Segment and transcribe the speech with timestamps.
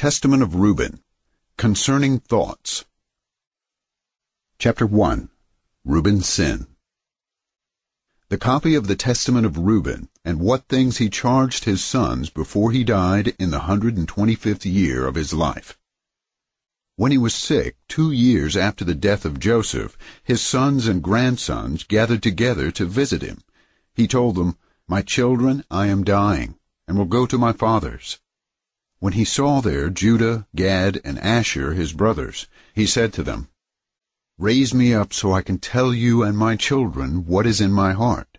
[0.00, 1.02] Testament of Reuben
[1.58, 2.86] Concerning Thoughts
[4.58, 5.28] Chapter 1
[5.84, 6.68] Reuben's Sin
[8.30, 12.72] The copy of the Testament of Reuben, and what things he charged his sons before
[12.72, 15.76] he died in the hundred and twenty-fifth year of his life.
[16.96, 21.84] When he was sick, two years after the death of Joseph, his sons and grandsons
[21.84, 23.42] gathered together to visit him.
[23.92, 24.56] He told them,
[24.88, 26.54] My children, I am dying,
[26.88, 28.18] and will go to my fathers.
[29.00, 33.48] When he saw there Judah, Gad, and Asher, his brothers, he said to them,
[34.36, 37.92] Raise me up so I can tell you and my children what is in my
[37.92, 38.38] heart.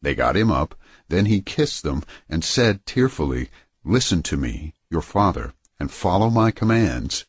[0.00, 0.74] They got him up.
[1.08, 3.48] Then he kissed them and said tearfully,
[3.84, 7.26] Listen to me, your father, and follow my commands.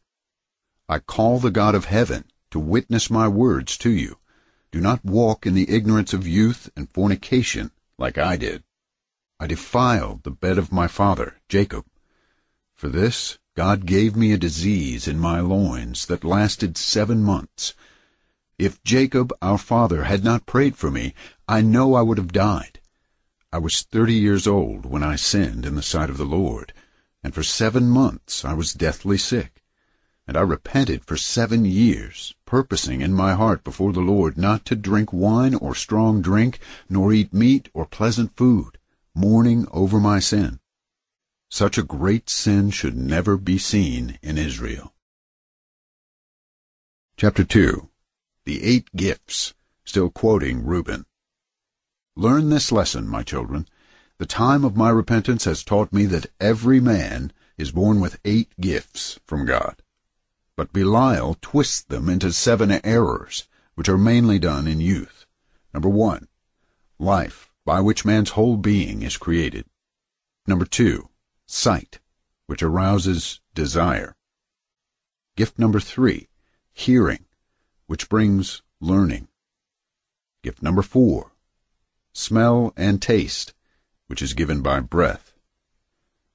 [0.90, 4.18] I call the God of heaven to witness my words to you.
[4.72, 7.70] Do not walk in the ignorance of youth and fornication
[8.00, 8.64] like I did.
[9.40, 11.86] I defiled the bed of my father, Jacob.
[12.84, 17.76] For this God gave me a disease in my loins that lasted seven months.
[18.60, 21.14] If Jacob, our father, had not prayed for me,
[21.48, 22.82] I know I would have died.
[23.54, 26.74] I was thirty years old when I sinned in the sight of the Lord,
[27.24, 29.64] and for seven months I was deathly sick.
[30.28, 34.76] And I repented for seven years, purposing in my heart before the Lord not to
[34.76, 36.60] drink wine or strong drink,
[36.90, 38.78] nor eat meat or pleasant food,
[39.16, 40.60] mourning over my sin.
[41.54, 44.96] Such a great sin should never be seen in Israel.
[47.16, 47.92] Chapter 2
[48.46, 49.54] The Eight Gifts,
[49.86, 51.06] still quoting Reuben.
[52.16, 53.68] Learn this lesson, my children.
[54.18, 58.50] The time of my repentance has taught me that every man is born with eight
[58.60, 59.84] gifts from God.
[60.56, 65.28] But Belial twists them into seven errors, which are mainly done in youth.
[65.72, 66.30] Number one,
[66.98, 69.68] life, by which man's whole being is created.
[70.48, 71.10] Number two,
[71.46, 72.00] sight,
[72.48, 74.16] which arouses desire.
[75.36, 76.28] Gift number three,
[76.72, 77.26] hearing,
[77.88, 79.28] which brings learning.
[80.44, 81.32] Gift number four,
[82.14, 83.54] smell and taste,
[84.08, 85.34] which is given by breath.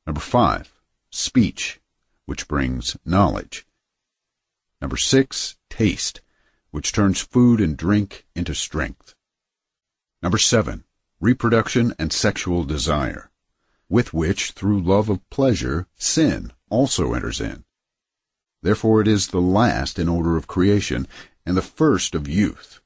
[0.06, 0.72] Number five,
[1.10, 1.80] speech,
[2.26, 3.66] which brings knowledge.
[4.80, 6.20] Number six, taste,
[6.70, 9.14] which turns food and drink into strength.
[10.22, 10.84] Number seven,
[11.20, 13.30] reproduction and sexual desire
[13.88, 17.64] with which, through love of pleasure, sin also enters in.
[18.62, 21.06] Therefore it is the last in order of creation,
[21.46, 22.80] and the first of youth,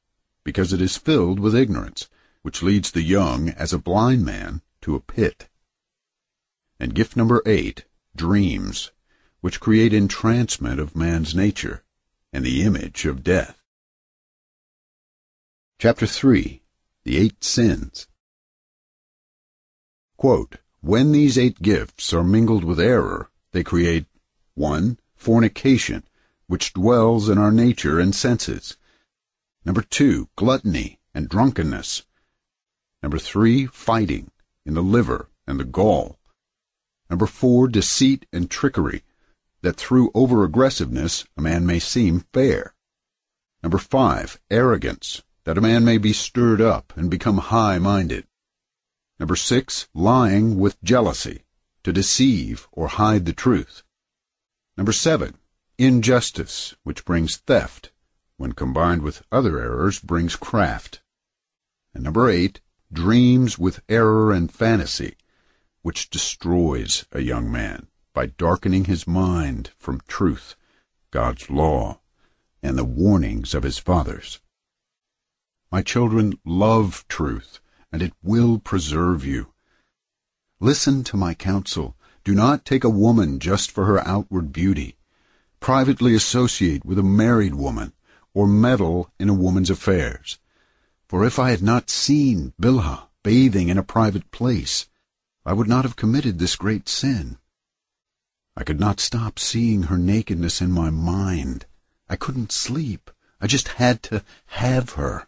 [0.45, 2.09] because it is filled with ignorance,
[2.43, 5.49] which leads the young, as a blind man, to a pit.
[6.79, 8.93] And gift number eight, dreams,
[9.41, 11.83] which create entrancement of man's nature,
[12.33, 13.63] and the image of death.
[15.79, 16.63] Chapter 3
[17.03, 18.07] The Eight Sins
[20.17, 24.07] Quote, when these eight gifts are mingled with error, they create
[24.55, 24.99] 1.
[25.15, 26.03] Fornication,
[26.49, 28.77] which dwells in our nature and senses.
[29.65, 30.29] Number 2.
[30.35, 32.03] Gluttony and drunkenness.
[33.01, 33.67] Number 3.
[33.67, 34.33] Fighting,
[34.67, 36.19] in the liver and the gall.
[37.09, 37.69] Number 4.
[37.69, 39.05] Deceit and trickery,
[39.61, 42.75] that through over-aggressiveness a man may seem fair.
[43.63, 44.41] Number 5.
[44.51, 48.27] Arrogance, that a man may be stirred up and become high-minded.
[49.23, 51.45] Number six, lying with jealousy,
[51.85, 53.85] to deceive or hide the truth.
[54.77, 55.39] Number seven,
[55.79, 57.93] injustice, which brings theft,
[58.37, 61.03] when combined with other errors brings craft.
[61.95, 62.61] And number eight,
[62.93, 65.17] dreams with error and fantasy,
[65.83, 70.57] which destroys a young man by darkening his mind from truth,
[71.13, 72.01] God's law,
[72.61, 74.41] and the warnings of his fathers.
[75.71, 77.61] My children love truth
[77.93, 79.53] and it will preserve you.
[80.59, 81.97] Listen to my counsel.
[82.25, 84.97] Do not take a woman just for her outward beauty.
[85.61, 87.93] Privately associate with a married woman,
[88.35, 90.39] or meddle in a woman's affairs.
[91.09, 94.87] For if I had not seen Bilhah bathing in a private place,
[95.45, 97.39] I would not have committed this great sin.
[98.57, 101.67] I could not stop seeing her nakedness in my mind.
[102.09, 103.11] I couldn't sleep.
[103.41, 105.27] I just had to have her.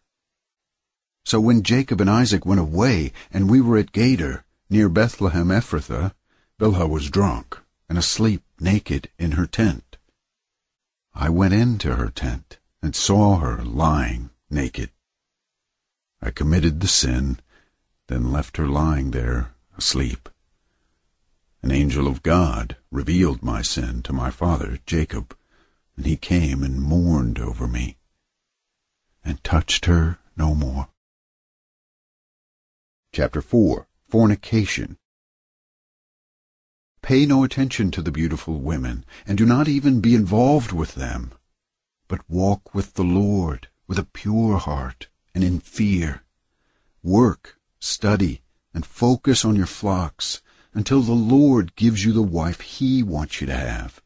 [1.26, 6.12] So when Jacob and Isaac went away, and we were at Gader, near Bethlehem Ephrathah,
[6.58, 9.96] Bilhah was drunk, and asleep naked in her tent.
[11.14, 14.90] I went into her tent, and saw her lying naked.
[16.20, 17.40] I committed the sin,
[18.08, 20.28] then left her lying there, asleep.
[21.62, 25.34] An angel of God revealed my sin to my father Jacob,
[25.96, 27.96] and he came and mourned over me,
[29.24, 30.88] and touched her no more.
[33.14, 34.98] Chapter 4 Fornication
[37.00, 41.30] Pay no attention to the beautiful women, and do not even be involved with them,
[42.08, 46.24] but walk with the Lord with a pure heart and in fear.
[47.04, 48.42] Work, study,
[48.74, 53.46] and focus on your flocks until the Lord gives you the wife he wants you
[53.46, 54.02] to have,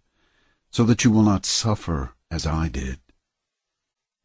[0.71, 3.01] so that you will not suffer as I did.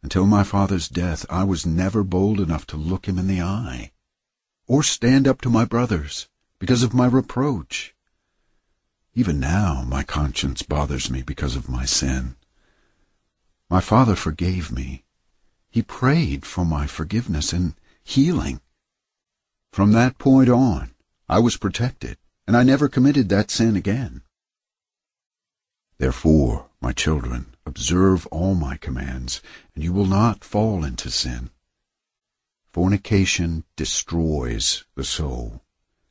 [0.02, 3.93] Until my father's death, I was never bold enough to look him in the eye,
[4.68, 6.28] or stand up to my brothers
[6.60, 7.94] because of my reproach.
[9.14, 12.36] Even now my conscience bothers me because of my sin.
[13.70, 15.04] My father forgave me.
[15.70, 18.62] He prayed for my forgiveness and healing.
[19.72, 20.94] From that point on,
[21.28, 22.18] I was protected,
[22.48, 24.22] and I never committed that sin again.
[25.98, 29.42] Therefore, my children, observe all my commands,
[29.74, 31.50] and you will not fall into sin.
[32.74, 35.62] Fornication destroys the soul,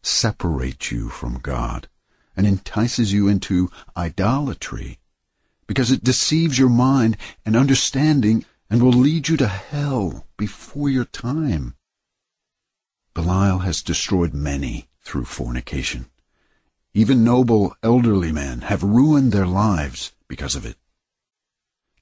[0.01, 1.89] separates you from God,
[2.37, 5.01] and entices you into idolatry,
[5.67, 11.05] because it deceives your mind and understanding and will lead you to hell before your
[11.05, 11.75] time.
[13.13, 16.07] Belial has destroyed many through fornication.
[16.95, 20.77] Even noble elderly men have ruined their lives because of it.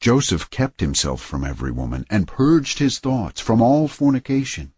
[0.00, 4.72] Joseph kept himself from every woman and purged his thoughts from all fornication.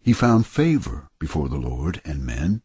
[0.00, 2.62] He found favor before the Lord and men.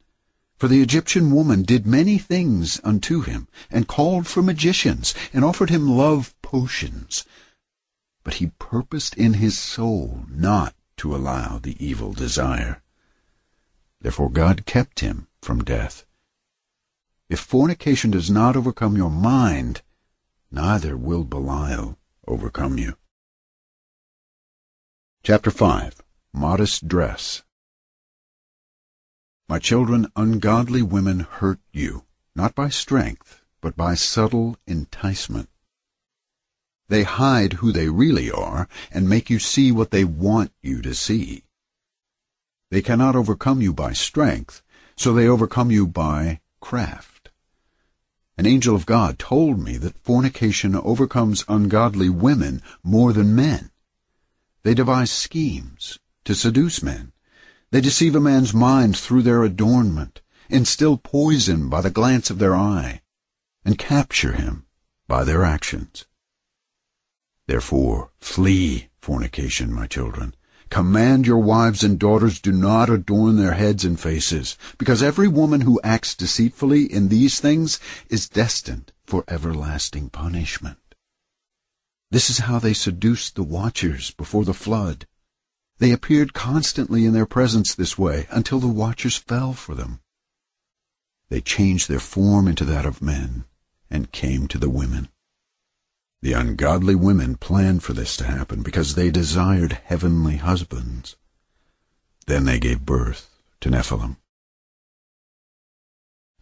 [0.55, 5.69] For the Egyptian woman did many things unto him, and called for magicians, and offered
[5.69, 7.25] him love potions.
[8.23, 12.81] But he purposed in his soul not to allow the evil desire.
[13.99, 16.05] Therefore God kept him from death.
[17.27, 19.81] If fornication does not overcome your mind,
[20.53, 21.97] neither will Belial
[22.27, 22.95] overcome you.
[25.23, 27.41] Chapter 5 Modest Dress
[29.49, 32.03] My children, ungodly women hurt you,
[32.35, 35.49] not by strength, but by subtle enticement.
[36.87, 40.93] They hide who they really are and make you see what they want you to
[40.93, 41.45] see.
[42.69, 44.61] They cannot overcome you by strength,
[44.95, 47.12] so they overcome you by craft.
[48.37, 53.69] An angel of God told me that fornication overcomes ungodly women more than men.
[54.63, 57.11] They devise schemes to seduce men.
[57.69, 62.55] They deceive a man's mind through their adornment, instill poison by the glance of their
[62.55, 63.01] eye,
[63.63, 64.65] and capture him
[65.07, 66.05] by their actions.
[67.45, 70.33] Therefore, flee fornication, my children,
[70.73, 75.61] Command your wives and daughters do not adorn their heads and faces, because every woman
[75.61, 77.79] who acts deceitfully in these things
[78.09, 80.95] is destined for everlasting punishment.
[82.09, 85.05] This is how they seduced the watchers before the flood.
[85.77, 89.99] They appeared constantly in their presence this way until the watchers fell for them.
[91.29, 93.45] They changed their form into that of men
[93.91, 95.09] and came to the women.
[96.23, 101.17] The ungodly women planned for this to happen because they desired heavenly husbands.
[102.27, 103.29] Then they gave birth
[103.59, 104.15] to Nephilim.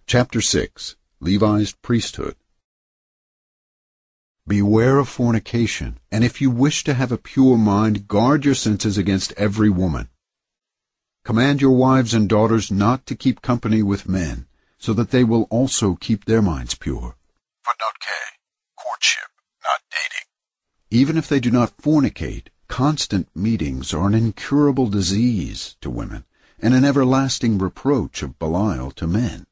[0.06, 2.36] Chapter 6 Levi's Priesthood
[4.46, 9.00] Beware of fornication, and if you wish to have a pure mind, guard your senses
[9.00, 10.10] against every woman.
[11.26, 14.46] Command your wives and daughters not to keep company with men,
[14.78, 17.16] so that they will also keep their minds pure.
[17.64, 18.12] Footnote K.
[18.78, 19.31] Courtship
[19.72, 20.28] not dating.
[20.90, 26.26] Even if they do not fornicate, constant meetings are an incurable disease to women
[26.60, 29.46] and an everlasting reproach of Belial to men.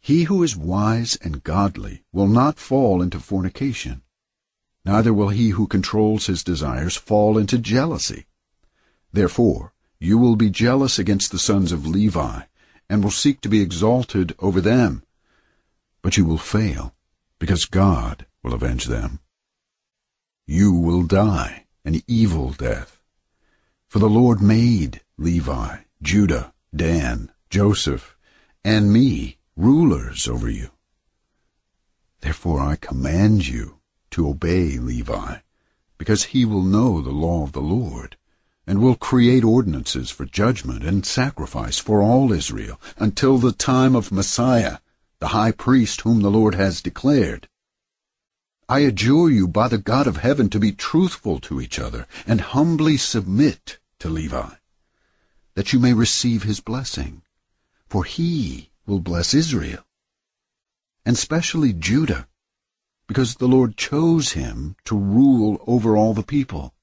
[0.00, 4.02] He who is wise and godly will not fall into fornication,
[4.84, 8.26] neither will he who controls his desires fall into jealousy.
[9.12, 12.42] Therefore, you will be jealous against the sons of Levi,
[12.88, 15.02] and will seek to be exalted over them.
[16.00, 16.94] But you will fail,
[17.38, 19.20] because God will avenge them.
[20.46, 22.98] You will die an evil death.
[23.88, 28.16] For the Lord made Levi, Judah, Dan, Joseph,
[28.64, 30.70] and me rulers over you.
[32.20, 33.80] Therefore I command you
[34.12, 35.36] to obey Levi,
[35.98, 38.16] because he will know the law of the Lord,
[38.66, 44.10] and will create ordinances for judgment and sacrifice for all Israel until the time of
[44.10, 44.78] Messiah,
[45.18, 47.46] the high priest whom the Lord has declared.
[48.70, 52.42] I adjure you by the God of heaven to be truthful to each other and
[52.42, 54.56] humbly submit to Levi,
[55.54, 57.22] that you may receive his blessing,
[57.88, 59.84] for he will bless Israel,
[61.06, 62.28] and specially Judah,
[63.06, 66.74] because the Lord chose him to rule over all the people.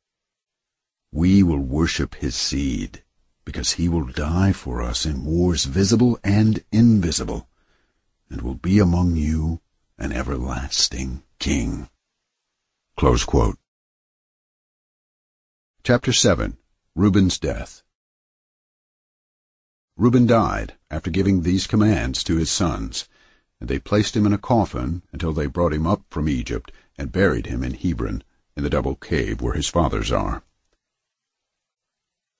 [1.11, 3.03] We will worship his seed,
[3.45, 7.47] because he will die for us in wars visible and invisible,
[8.27, 9.61] and will be among you
[9.99, 11.87] an everlasting king.
[15.83, 16.57] Chapter 7
[16.95, 17.83] Reuben's Death.
[19.95, 23.07] Reuben died after giving these commands to his sons,
[23.59, 27.11] and they placed him in a coffin until they brought him up from Egypt and
[27.11, 28.23] buried him in Hebron,
[28.57, 30.41] in the double cave where his fathers are.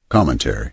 [0.10, 0.72] Commentary.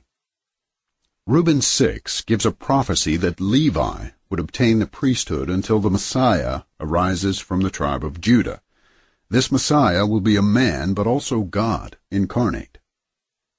[1.26, 7.38] Reuben 6 gives a prophecy that Levi would obtain the priesthood until the Messiah arises
[7.38, 8.62] from the tribe of Judah.
[9.28, 12.78] This Messiah will be a man, but also God incarnate.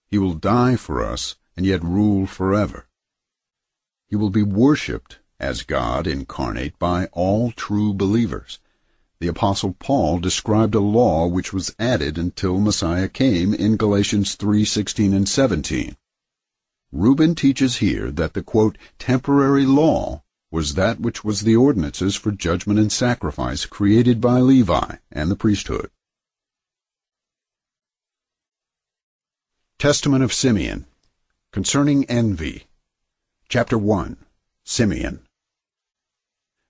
[0.08, 2.88] He will die for us and yet rule forever.
[4.08, 8.58] He will be worshipped as God incarnate by all true believers.
[9.20, 15.14] The Apostle Paul described a law which was added until Messiah came in Galatians 3:16
[15.14, 15.96] and 17.
[16.92, 20.23] Reuben teaches here that the quote, temporary law
[20.54, 25.36] was that which was the ordinances for judgment and sacrifice created by Levi and the
[25.36, 25.90] priesthood.
[29.80, 30.86] Testament of Simeon
[31.52, 32.68] Concerning Envy
[33.50, 34.16] Chapter 1
[34.64, 35.22] Simeon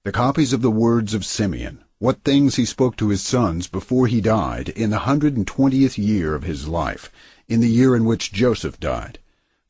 [0.05, 4.07] The copies of the words of Simeon, what things he spoke to his sons before
[4.07, 7.11] he died, in the hundred and twentieth year of his life,
[7.49, 9.19] in the year in which Joseph died.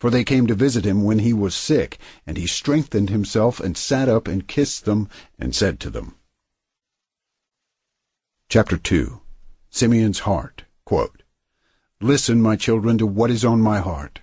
[0.03, 3.77] For they came to visit him when he was sick, and he strengthened himself and
[3.77, 5.07] sat up and kissed them
[5.39, 6.15] and said to them.
[8.49, 9.21] Chapter 2
[9.69, 11.23] Simeon's Heart Quote,
[12.01, 14.19] Listen, my children, to what is on my heart.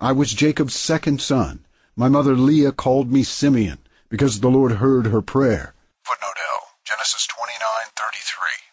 [0.00, 1.66] I was Jacob's second son.
[1.96, 5.74] My mother Leah called me Simeon, because the Lord heard her prayer.
[6.04, 8.70] Footnote L, Genesis 29:33.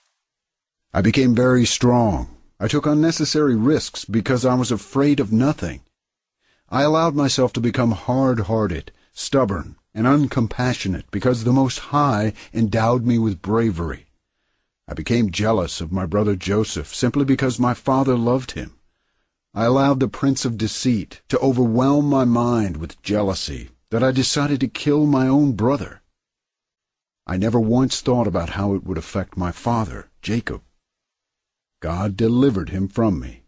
[0.93, 2.37] I became very strong.
[2.59, 5.81] I took unnecessary risks because I was afraid of nothing.
[6.73, 13.19] I allowed myself to become hard-hearted, stubborn, and uncompassionate because the Most High endowed me
[13.19, 14.05] with bravery.
[14.87, 18.79] I became jealous of my brother Joseph simply because my father loved him.
[19.53, 24.61] I allowed the prince of deceit to overwhelm my mind with jealousy that I decided
[24.61, 26.01] to kill my own brother.
[27.27, 30.61] I never once thought about how it would affect my father, Jacob.
[31.81, 33.40] God delivered him from me.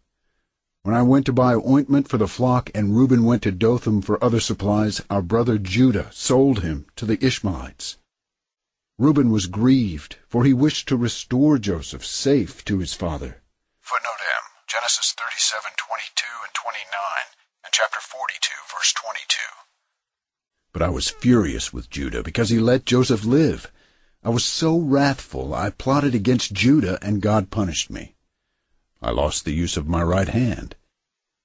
[0.83, 4.21] When I went to buy ointment for the flock and Reuben went to Dothan for
[4.21, 7.99] other supplies, our brother Judah sold him to the Ishmaelites.
[8.99, 13.41] Reuben was grieved, for he wished to restore Joseph safe to his father.
[13.79, 14.43] Footnote M.
[14.67, 17.01] Genesis 37, 22 and 29,
[17.63, 19.37] and chapter 42, verse 22.
[20.73, 23.71] But I was furious with Judah because he let Joseph live.
[24.21, 28.12] I was so wrathful I plotted against Judah, and God punished me.
[29.03, 30.77] I lost the use of my right hand.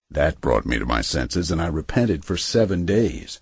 [0.09, 3.41] That brought me to my senses, and I repented for seven days.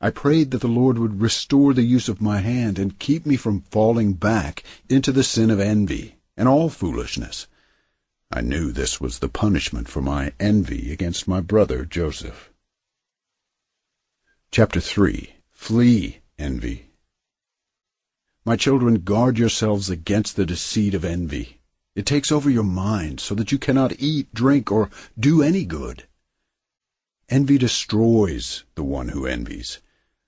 [0.00, 3.36] I prayed that the Lord would restore the use of my hand and keep me
[3.36, 7.48] from falling back into the sin of envy and all foolishness.
[8.30, 12.52] I knew this was the punishment for my envy against my brother Joseph.
[14.52, 16.90] Chapter 3 Flee Envy
[18.44, 21.60] My children, guard yourselves against the deceit of envy.
[21.94, 26.08] It takes over your mind so that you cannot eat, drink, or do any good.
[27.28, 29.78] Envy destroys the one who envies,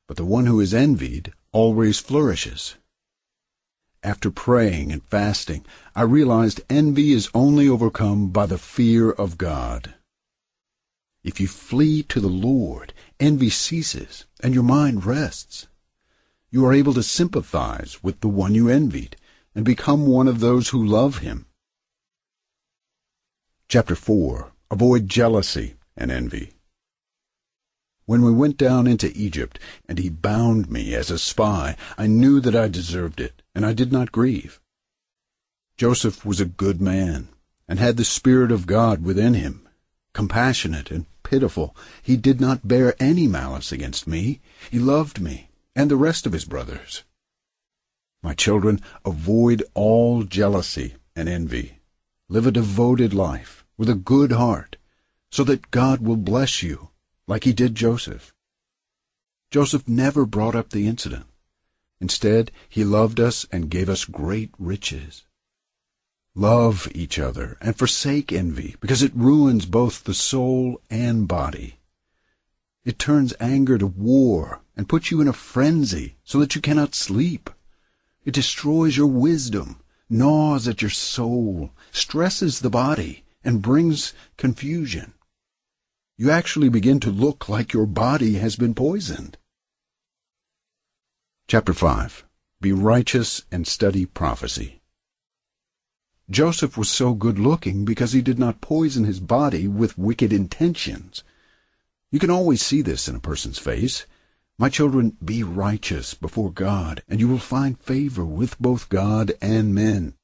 [0.06, 2.76] but the one who is envied always flourishes.
[4.02, 9.94] After praying and fasting, I realized envy is only overcome by the fear of God.
[11.25, 15.66] If you flee to the Lord, envy ceases and your mind rests.
[16.52, 19.16] You are able to sympathize with the one you envied
[19.52, 21.46] and become one of those who love him.
[23.68, 26.52] Chapter 4 Avoid jealousy and envy.
[28.04, 29.58] When we went down into Egypt,
[29.88, 33.73] and he bound me as a spy, I knew that I deserved it, and I
[33.73, 34.61] did not grieve.
[35.76, 37.28] Joseph was a good man,
[37.66, 39.68] and had the Spirit of God within him.
[40.14, 44.40] Compassionate and pitiful, he did not bear any malice against me.
[44.70, 47.02] He loved me, and the rest of his brothers.
[48.23, 51.75] My children, avoid all jealousy and envy.
[52.28, 54.76] Live a devoted life, with a good heart,
[55.30, 56.90] so that God will bless you
[57.28, 58.35] like he did Joseph.
[59.52, 61.26] Joseph never brought up the incident.
[62.00, 65.25] Instead, he loved us and gave us great riches.
[66.35, 71.78] Love each other and forsake envy, because it ruins both the soul and body.
[72.85, 76.95] It turns anger to war and puts you in a frenzy so that you cannot
[76.95, 77.50] sleep.
[78.25, 85.12] It destroys your wisdom, gnaws at your soul, stresses the body, and brings confusion
[86.18, 89.36] you actually begin to look like your body has been poisoned.
[91.46, 92.25] Chapter 5
[92.60, 94.80] Be righteous and study prophecy.
[96.30, 101.22] Joseph was so good looking because he did not poison his body with wicked intentions.
[102.10, 104.06] You can always see this in a person's face.
[104.58, 109.75] My children, be righteous before God, and you will find favor with both God and
[109.75, 110.14] men.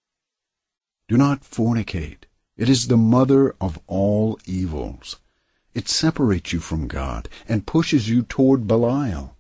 [1.07, 2.25] Do not fornicate.
[2.57, 5.17] It is the mother of all evils.
[5.75, 9.37] It separates you from God and pushes you toward Belial.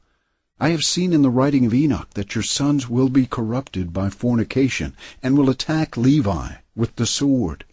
[0.60, 4.10] I have seen in the writing of Enoch that your sons will be corrupted by
[4.10, 7.64] fornication and will attack Levi with the sword.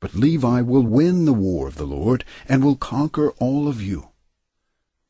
[0.00, 4.08] But Levi will win the war of the Lord and will conquer all of you.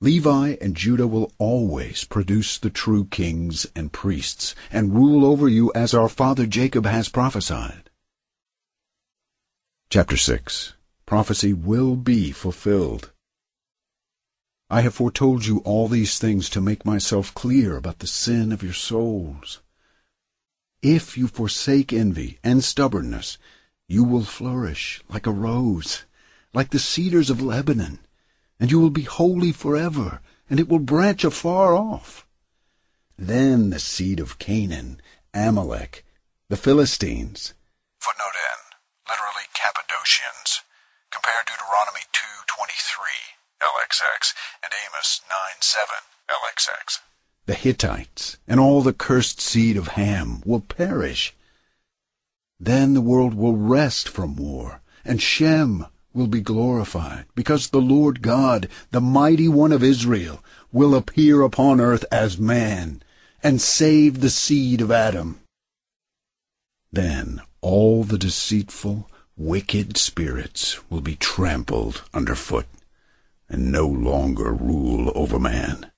[0.02, 5.70] Levi and Judah will always produce the true kings and priests and rule over you
[5.76, 7.88] as our father Jacob has prophesied.
[9.90, 10.72] Chapter 6
[11.06, 13.12] Prophecy will be fulfilled.
[14.68, 18.64] I have foretold you all these things to make myself clear about the sin of
[18.64, 19.60] your souls.
[20.82, 23.38] If you forsake envy and stubbornness,
[23.86, 26.06] you will flourish like a rose,
[26.52, 28.00] like the cedars of Lebanon,
[28.62, 32.24] and you will be holy forever, and it will branch afar off.
[33.18, 35.02] Then the seed of Canaan,
[35.34, 36.04] Amalek,
[36.48, 37.54] the Philistines.
[37.98, 38.58] Footnote N,
[39.10, 40.60] literally Cappadocians.
[41.10, 43.32] Compare Deuteronomy 2.23.
[43.62, 45.76] LXX, and Amos 9:7
[46.30, 47.00] LXX.
[47.46, 51.34] The Hittites and all the cursed seed of Ham will perish.
[52.60, 58.22] Then the world will rest from war, and Shem will be glorified, because the Lord
[58.22, 60.42] God, the mighty one of Israel,
[60.72, 63.02] will appear upon earth as man,
[63.42, 65.40] and save the seed of Adam.
[66.92, 72.66] Then all the deceitful, wicked spirits will be trampled underfoot
[73.48, 75.90] and no longer rule over man.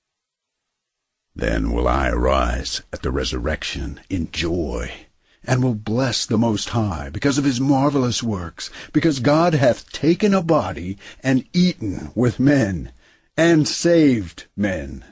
[1.35, 5.04] Then will I arise at the resurrection in joy,
[5.47, 10.33] and will bless the Most High because of his marvelous works, because God hath taken
[10.33, 12.91] a body and eaten with men,
[13.37, 15.03] and saved men.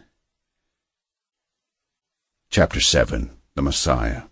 [2.49, 4.23] Chapter 7 The Messiah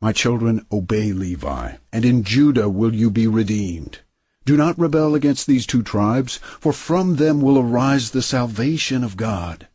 [0.00, 4.00] My children, obey Levi, and in Judah will you be redeemed.
[4.44, 9.16] Do not rebel against these two tribes, for from them will arise the salvation of
[9.16, 9.68] God.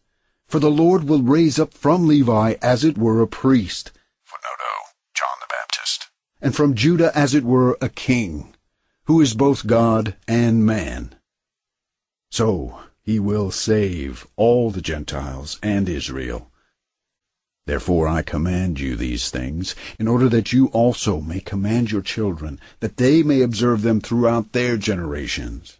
[0.47, 3.91] For the Lord will raise up from Levi as it were a priest.
[5.13, 6.07] John the Baptist.
[6.41, 8.55] And from Judah as it were a king,
[9.05, 11.15] who is both God and man.
[12.31, 16.49] So he will save all the Gentiles and Israel.
[17.65, 22.59] Therefore I command you these things, in order that you also may command your children,
[22.79, 25.79] that they may observe them throughout their generations.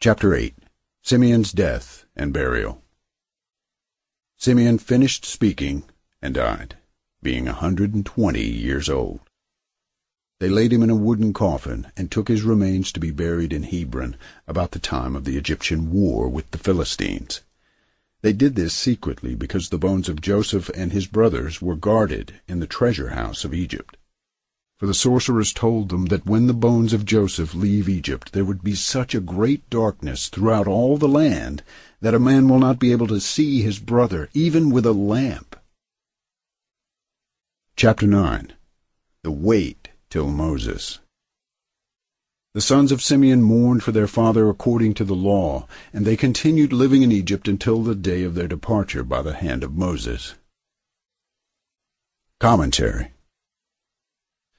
[0.00, 0.54] Chapter 8
[1.02, 2.82] Simeon's Death and Burial
[4.38, 5.84] Simeon finished speaking
[6.20, 6.76] and died,
[7.22, 9.20] being a hundred and twenty years old.
[10.38, 13.62] They laid him in a wooden coffin and took his remains to be buried in
[13.62, 17.40] Hebron about the time of the Egyptian war with the Philistines.
[18.20, 22.60] They did this secretly because the bones of Joseph and his brothers were guarded in
[22.60, 23.96] the treasure house of Egypt.
[24.78, 28.62] For the sorcerers told them that when the bones of Joseph leave Egypt, there would
[28.62, 31.62] be such a great darkness throughout all the land
[32.00, 35.56] that a man will not be able to see his brother, even with a lamp.
[37.76, 38.52] Chapter 9
[39.22, 41.00] The Wait Till Moses
[42.56, 46.72] the sons of Simeon mourned for their father according to the law, and they continued
[46.72, 50.36] living in Egypt until the day of their departure by the hand of Moses.
[52.40, 53.12] Commentary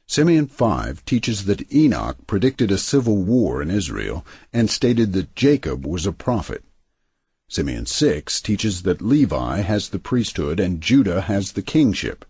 [0.06, 4.24] Simeon 5 teaches that Enoch predicted a civil war in Israel
[4.54, 6.64] and stated that Jacob was a prophet.
[7.50, 12.26] Simeon 6 teaches that Levi has the priesthood and Judah has the kingship.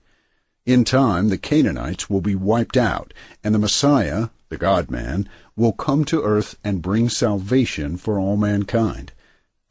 [0.66, 6.06] In time, the Canaanites will be wiped out, and the Messiah, the God-man, will come
[6.06, 9.12] to earth and bring salvation for all mankind.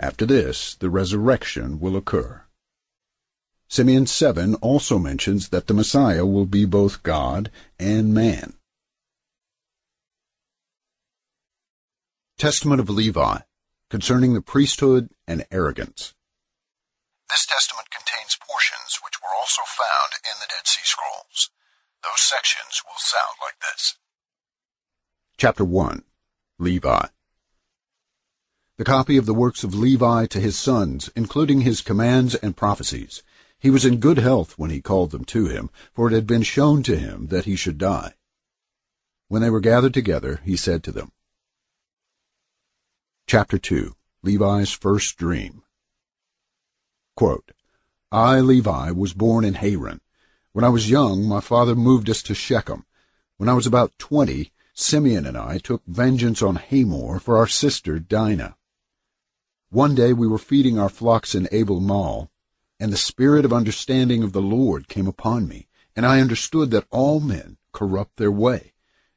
[0.01, 2.43] After this, the resurrection will occur.
[3.69, 8.55] Simeon 7 also mentions that the Messiah will be both God and man.
[12.37, 13.39] Testament of Levi
[13.89, 16.15] concerning the priesthood and arrogance.
[17.29, 21.51] This testament contains portions which were also found in the Dead Sea Scrolls.
[22.03, 23.97] Those sections will sound like this.
[25.37, 26.05] Chapter 1
[26.59, 27.07] Levi
[28.77, 33.23] The copy of the works of Levi to his sons, including his commands and prophecies.
[33.59, 36.43] He was in good health when he called them to him, for it had been
[36.43, 38.15] shown to him that he should die.
[39.29, 41.11] When they were gathered together, he said to them,
[43.29, 45.63] Chapter 2 Levi's First Dream
[47.17, 47.51] Quote,
[48.13, 50.01] I, Levi, was born in Haran.
[50.53, 52.87] When I was young, my father moved us to Shechem.
[53.37, 57.99] When I was about twenty, Simeon and I took vengeance on Hamor for our sister
[57.99, 58.57] Dinah.
[59.71, 62.31] One day we were feeding our flocks in Abel Maul,
[62.79, 66.87] and the spirit of understanding of the Lord came upon me, and I understood that
[66.93, 68.73] all men corrupt their way,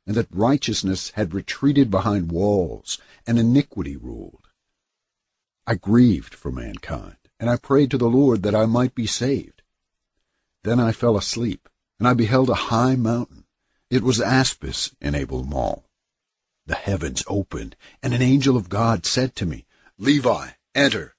[0.10, 4.48] and that righteousness had retreated behind walls, and iniquity ruled.
[5.68, 9.62] I grieved for mankind, and I prayed to the Lord that I might be saved.
[10.64, 11.70] Then I fell asleep,
[12.00, 13.46] and I beheld a high mountain.
[13.92, 15.86] It was Aspis in Abel Maul.
[16.66, 19.68] The heavens opened, and an angel of God said to me,
[20.00, 21.14] Levi, enter.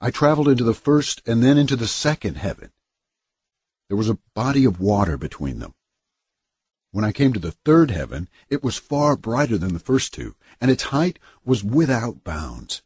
[0.00, 2.72] I traveled into the first and then into the second heaven.
[3.88, 5.74] There was a body of water between them.
[6.96, 10.34] When I came to the third heaven, it was far brighter than the first two,
[10.62, 12.80] and its height was without bounds.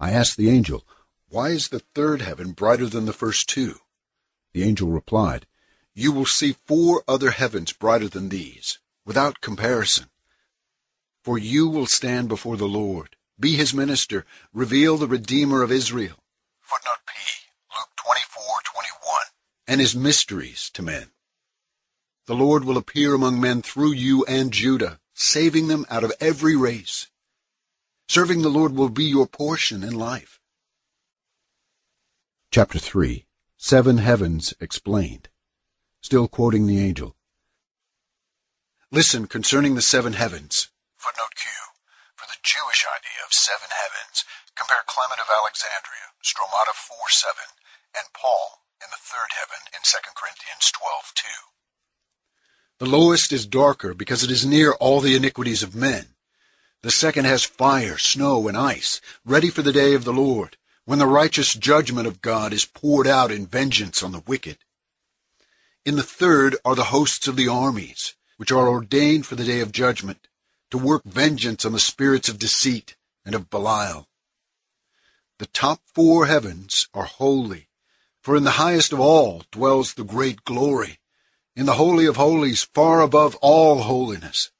[0.00, 0.86] I asked the angel,
[1.28, 3.80] Why is the third heaven brighter than the first two?
[4.54, 5.46] The angel replied,
[5.92, 10.06] You will see four other heavens brighter than these, without comparison.
[11.22, 14.24] For you will stand before the Lord, be his minister,
[14.54, 16.16] reveal the Redeemer of Israel.
[16.62, 17.12] Footnote P,
[17.70, 19.26] Luke 24:21.
[19.66, 21.10] and his mysteries to men.
[22.28, 26.54] The Lord will appear among men through you and Judah, saving them out of every
[26.54, 27.08] race.
[28.06, 30.38] Serving the Lord will be your portion in life.
[32.52, 33.24] Chapter 3
[33.56, 35.30] Seven Heavens Explained.
[36.02, 37.16] Still quoting the angel.
[38.92, 40.68] Listen concerning the seven heavens.
[40.98, 41.48] Footnote Q.
[42.12, 47.56] For the Jewish idea of seven heavens, compare Clement of Alexandria, Stromata 4 7,
[47.96, 51.56] and Paul in the third heaven in 2 Corinthians 12:2.
[52.78, 56.14] The lowest is darker because it is near all the iniquities of men.
[56.82, 61.00] The second has fire, snow, and ice, ready for the day of the Lord, when
[61.00, 64.58] the righteous judgment of God is poured out in vengeance on the wicked.
[65.84, 69.58] In the third are the hosts of the armies, which are ordained for the day
[69.58, 70.28] of judgment,
[70.70, 74.06] to work vengeance on the spirits of deceit and of Belial.
[75.38, 77.70] The top four heavens are holy,
[78.22, 81.00] for in the highest of all dwells the great glory,
[81.58, 84.52] in the Holy of Holies, far above all holiness.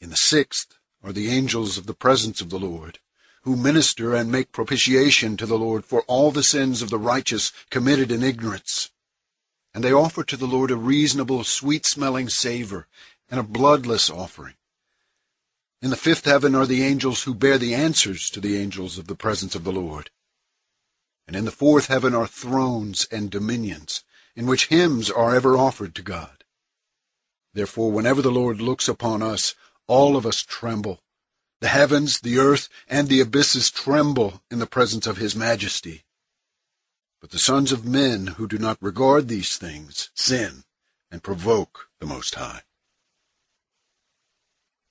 [0.00, 2.98] In the sixth are the angels of the presence of the Lord,
[3.42, 7.52] who minister and make propitiation to the Lord for all the sins of the righteous
[7.68, 8.90] committed in ignorance.
[9.74, 12.86] And they offer to the Lord a reasonable, sweet-smelling savor
[13.30, 14.54] and a bloodless offering.
[15.82, 19.08] In the fifth heaven are the angels who bear the answers to the angels of
[19.08, 20.08] the presence of the Lord.
[21.26, 25.94] And in the fourth heaven are thrones and dominions, in which hymns are ever offered
[25.94, 26.44] to God.
[27.54, 29.54] Therefore, whenever the Lord looks upon us,
[29.86, 31.00] all of us tremble.
[31.60, 36.04] The heavens, the earth, and the abysses tremble in the presence of his majesty.
[37.20, 40.64] But the sons of men who do not regard these things sin
[41.10, 42.62] and provoke the Most High.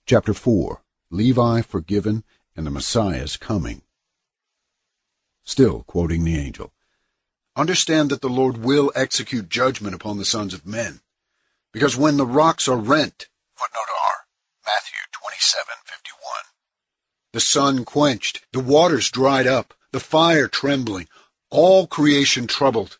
[0.05, 2.23] Chapter 4 Levi forgiven
[2.55, 3.81] and the Messiah's coming.
[5.43, 6.71] Still quoting the angel.
[7.55, 11.01] Understand that the Lord will execute judgment upon the sons of men,
[11.73, 14.25] because when the rocks are rent, Footnote R.
[14.65, 16.53] Matthew 27:51.
[17.33, 21.09] the sun quenched, the waters dried up, the fire trembling,
[21.49, 22.97] all creation troubled,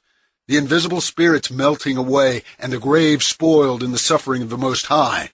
[0.48, 4.88] the invisible spirits melting away, and the grave spoiled in the suffering of the Most
[4.88, 5.32] High,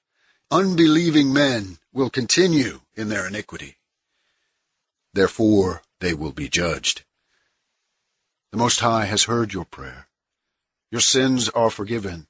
[0.52, 3.78] unbelieving men will continue in their iniquity.
[5.14, 7.04] Therefore they will be judged.
[8.58, 10.08] The Most High has heard your prayer.
[10.90, 12.26] Your sins are forgiven,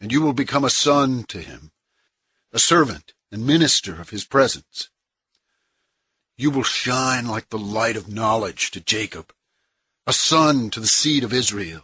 [0.00, 1.72] and you will become a son to him,
[2.52, 4.90] a servant and minister of his presence.
[6.36, 9.34] You will shine like the light of knowledge to Jacob,
[10.06, 11.82] a son to the seed of Israel.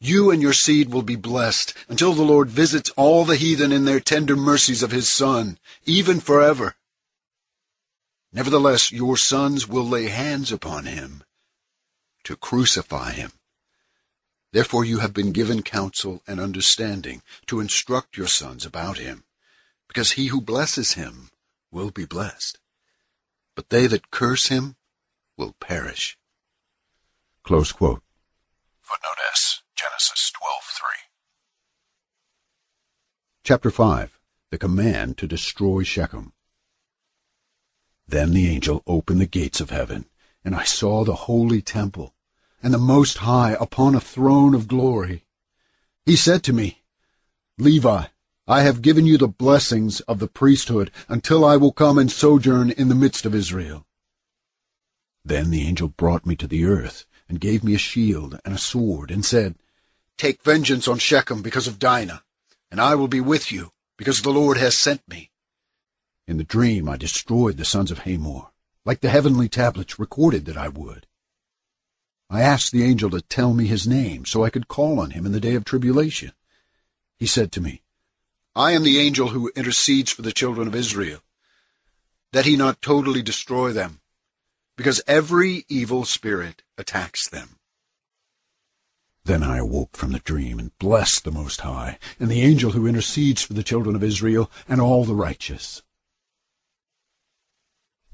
[0.00, 3.84] You and your seed will be blessed until the Lord visits all the heathen in
[3.84, 6.76] their tender mercies of his Son, even forever.
[8.32, 11.22] Nevertheless, your sons will lay hands upon him
[12.24, 13.32] to crucify him.
[14.52, 19.24] Therefore you have been given counsel and understanding to instruct your sons about him,
[19.88, 21.30] because he who blesses him
[21.70, 22.58] will be blessed,
[23.54, 24.76] but they that curse him
[25.36, 26.18] will perish.
[27.42, 28.02] Close quote.
[28.82, 29.62] Footnote S.
[29.74, 31.08] Genesis 12:3.
[33.42, 34.18] Chapter 5
[34.50, 36.32] The Command to Destroy Shechem.
[38.06, 40.04] Then the angel opened the gates of heaven,
[40.44, 42.14] and I saw the holy temple,
[42.62, 45.24] and the Most High upon a throne of glory.
[46.04, 46.82] He said to me,
[47.58, 48.06] Levi,
[48.48, 52.70] I have given you the blessings of the priesthood until I will come and sojourn
[52.70, 53.86] in the midst of Israel.
[55.24, 58.58] Then the angel brought me to the earth, and gave me a shield and a
[58.58, 59.56] sword, and said,
[60.18, 62.22] Take vengeance on Shechem because of Dinah,
[62.70, 65.30] and I will be with you, because the Lord has sent me.
[66.26, 68.51] In the dream I destroyed the sons of Hamor,
[68.84, 71.06] like the heavenly tablets recorded that I would.
[72.28, 75.26] I asked the angel to tell me his name, so I could call on him
[75.26, 76.32] in the day of tribulation.
[77.18, 77.82] He said to me,
[78.56, 81.20] I am the angel who intercedes for the children of Israel,
[82.32, 84.00] that he not totally destroy them,
[84.76, 87.58] because every evil spirit attacks them.
[89.24, 92.86] Then I awoke from the dream and blessed the Most High, and the angel who
[92.86, 95.82] intercedes for the children of Israel, and all the righteous.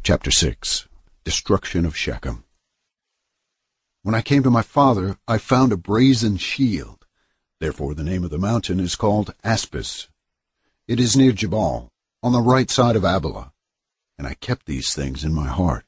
[0.02, 0.88] Chapter 6
[1.24, 2.44] Destruction of Shechem
[4.02, 7.04] When I came to my father, I found a brazen shield.
[7.60, 10.08] Therefore the name of the mountain is called Aspis.
[10.86, 11.90] It is near Jabal,
[12.22, 13.52] on the right side of Abila.
[14.16, 15.84] And I kept these things in my heart.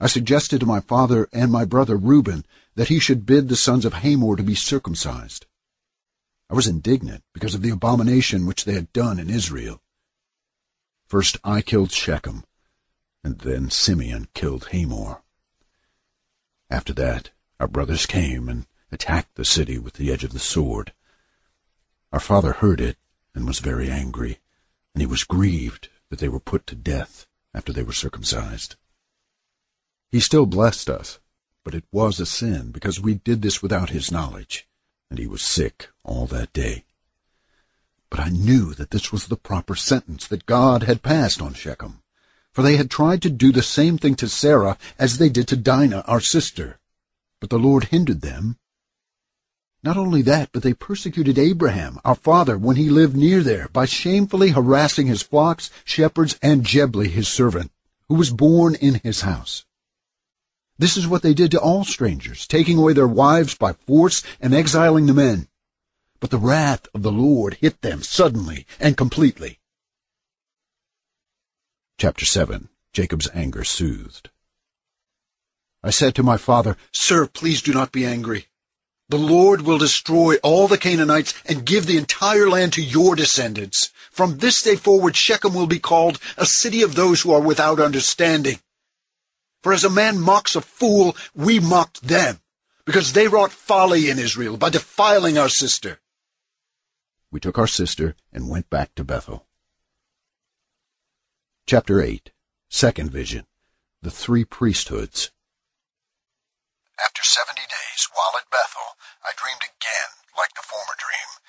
[0.00, 3.84] I suggested to my father and my brother Reuben that he should bid the sons
[3.84, 5.46] of Hamor to be circumcised.
[6.50, 9.80] I was indignant because of the abomination which they had done in Israel.
[11.06, 12.42] First I killed Shechem,
[13.26, 15.20] and then Simeon killed Hamor.
[16.70, 20.92] After that, our brothers came and attacked the city with the edge of the sword.
[22.12, 22.98] Our father heard it
[23.34, 24.38] and was very angry,
[24.94, 28.76] and he was grieved that they were put to death after they were circumcised.
[30.12, 31.18] He still blessed us,
[31.64, 34.68] but it was a sin because we did this without his knowledge,
[35.10, 36.84] and he was sick all that day.
[38.08, 42.04] But I knew that this was the proper sentence that God had passed on Shechem,
[42.56, 45.58] for they had tried to do the same thing to Sarah as they did to
[45.58, 46.78] Dinah, our sister.
[47.38, 48.56] But the Lord hindered them.
[49.82, 53.84] Not only that, but they persecuted Abraham, our father, when he lived near there, by
[53.84, 57.72] shamefully harassing his flocks, shepherds, and Jebli, his servant,
[58.08, 59.66] who was born in his house.
[60.78, 64.54] This is what they did to all strangers, taking away their wives by force and
[64.54, 65.48] exiling the men.
[66.20, 69.60] But the wrath of the Lord hit them suddenly and completely.
[71.98, 74.28] Chapter 7 Jacob's anger soothed.
[75.82, 78.48] I said to my father, Sir, please do not be angry.
[79.08, 83.92] The Lord will destroy all the Canaanites and give the entire land to your descendants.
[84.10, 87.80] From this day forward, Shechem will be called a city of those who are without
[87.80, 88.58] understanding.
[89.62, 92.40] For as a man mocks a fool, we mocked them,
[92.84, 95.98] because they wrought folly in Israel by defiling our sister.
[97.30, 99.46] We took our sister and went back to Bethel.
[101.68, 102.30] Chapter 8
[102.70, 103.44] Second Vision
[104.00, 105.32] The Three Priesthoods
[107.04, 111.42] After seventy days, while at Bethel, I dreamed again like the former dream.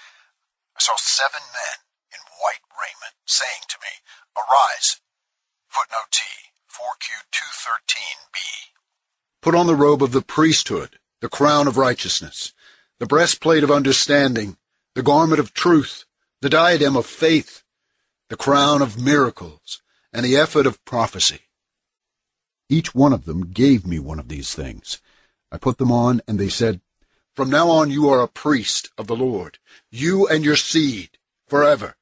[0.76, 4.02] I saw seven men in white raiment saying to me,
[4.34, 4.98] Arise.
[5.70, 6.26] Footnote T.
[6.74, 8.74] 4Q213b.
[9.44, 12.56] Put on the robe of the priesthood, the crown of righteousness,
[12.98, 14.58] the breastplate of understanding,
[14.96, 16.06] the garment of truth,
[16.42, 17.62] the diadem of faith,
[18.30, 19.84] the crown of miracles,
[20.18, 21.42] and the ephod of prophecy.
[22.70, 25.00] Each one of them gave me one of these things.
[25.52, 26.82] I put them on, and they said,
[27.36, 29.60] From now on you are a priest of the Lord,
[29.92, 31.98] you and your seed, forever.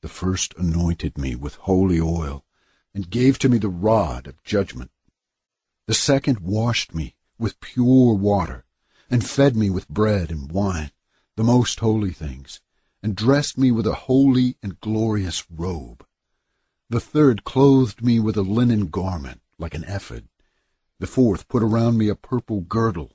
[0.00, 2.46] The first anointed me with holy oil,
[2.94, 4.90] and gave to me the rod of judgment.
[5.86, 8.64] The second washed me with pure water,
[9.10, 10.92] and fed me with bread and wine,
[11.36, 12.62] the most holy things,
[13.02, 16.06] and dressed me with a holy and glorious robe.
[16.90, 20.26] The third clothed me with a linen garment, like an ephod.
[20.98, 23.12] The fourth put around me a purple girdle.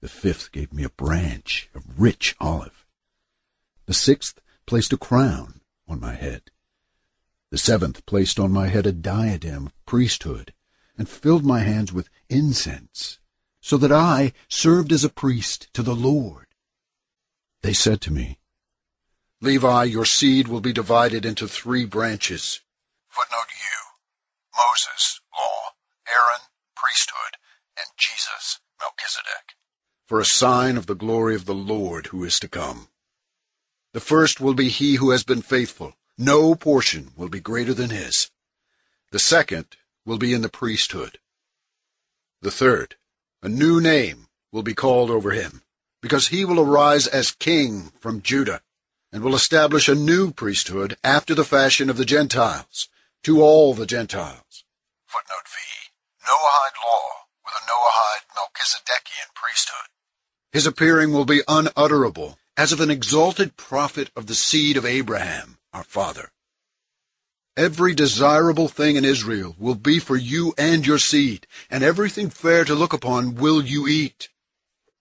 [0.00, 2.86] The fifth gave me a branch of rich olive.
[3.86, 6.52] The sixth placed a crown on my head.
[7.50, 10.54] The seventh placed on my head a diadem of priesthood,
[10.96, 13.18] and filled my hands with incense,
[13.60, 16.46] so that I served as a priest to the Lord.
[17.62, 18.38] They said to me,
[19.40, 22.60] Levi, your seed will be divided into three branches.
[23.10, 23.76] Footnote U.
[24.56, 25.74] Moses, law,
[26.08, 26.42] Aaron,
[26.74, 27.36] priesthood,
[27.76, 29.56] and Jesus, Melchizedek.
[30.06, 32.88] For a sign of the glory of the Lord who is to come.
[33.92, 37.88] The first will be he who has been faithful no portion will be greater than
[37.88, 38.30] his.
[39.10, 41.18] The second will be in the priesthood.
[42.42, 42.96] The third,
[43.42, 45.62] a new name, will be called over him,
[46.02, 48.60] because he will arise as king from Judah,
[49.10, 52.90] and will establish a new priesthood after the fashion of the Gentiles,
[53.22, 54.64] to all the Gentiles.
[55.06, 55.58] Footnote V.
[56.24, 57.10] Noahide law
[57.44, 59.90] with a Noahide Melchizedekian priesthood.
[60.52, 65.58] His appearing will be unutterable, as of an exalted prophet of the seed of Abraham,
[65.72, 66.30] our father.
[67.56, 72.64] Every desirable thing in Israel will be for you and your seed, and everything fair
[72.64, 74.30] to look upon will you eat.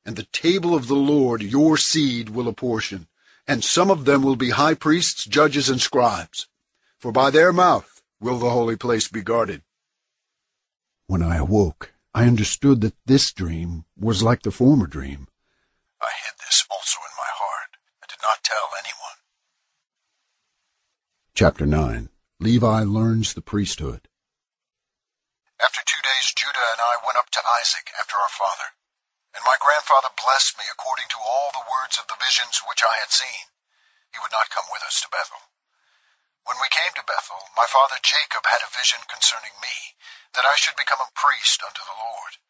[0.05, 3.07] And the table of the Lord your seed will apportion,
[3.47, 6.47] and some of them will be high priests, judges, and scribes.
[6.97, 9.63] For by their mouth will the holy place be guarded.
[11.07, 15.27] When I awoke, I understood that this dream was like the former dream.
[16.01, 19.19] I hid this also in my heart, and did not tell anyone.
[21.33, 24.07] Chapter 9 Levi learns the priesthood.
[25.59, 28.79] After two days, Judah and I went up to Isaac after our father.
[29.35, 32.95] And my grandfather blessed me according to all the words of the visions which I
[33.03, 33.51] had seen.
[34.15, 35.51] He would not come with us to Bethel.
[36.49, 39.93] When we came to Bethel, my father Jacob had a vision concerning me,
[40.33, 42.41] that I should become a priest unto the Lord.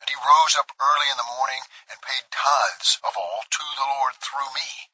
[0.00, 1.60] And he rose up early in the morning
[1.92, 4.88] and paid tithes of all to the Lord through me.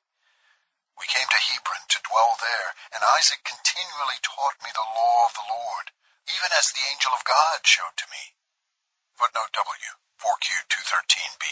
[0.98, 5.38] We came to Hebron to dwell there, and Isaac continually taught me the law of
[5.38, 5.94] the Lord,
[6.26, 8.34] even as the angel of God showed to me.
[9.14, 11.46] Footnote W, 4Q 213b.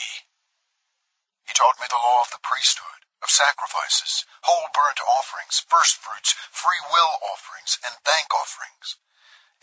[1.46, 6.80] He taught me the law of the priesthood, of sacrifices, whole burnt offerings, firstfruits, free
[6.92, 8.96] will offerings, and thank offerings.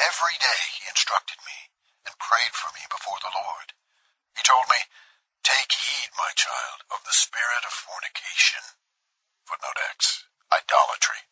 [0.01, 1.69] Every day he instructed me
[2.05, 3.73] and prayed for me before the Lord.
[4.35, 4.81] He told me,
[5.43, 8.63] Take heed, my child, of the spirit of fornication.
[9.45, 10.25] Footnote X.
[10.51, 11.29] Idolatry.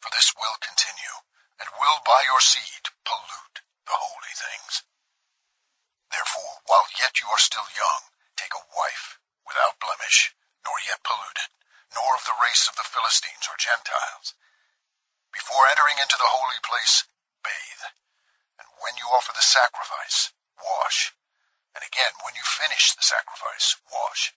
[0.00, 1.16] For this will continue,
[1.60, 4.84] and will by your seed pollute the holy things.
[6.10, 11.50] Therefore, while yet you are still young, take a wife, without blemish, nor yet polluted,
[11.94, 14.34] nor of the race of the Philistines or Gentiles.
[15.32, 17.06] Before entering into the holy place,
[17.42, 17.84] bathe,
[18.58, 21.14] and when you offer the sacrifice, wash,
[21.74, 24.34] and again when you finish the sacrifice, wash.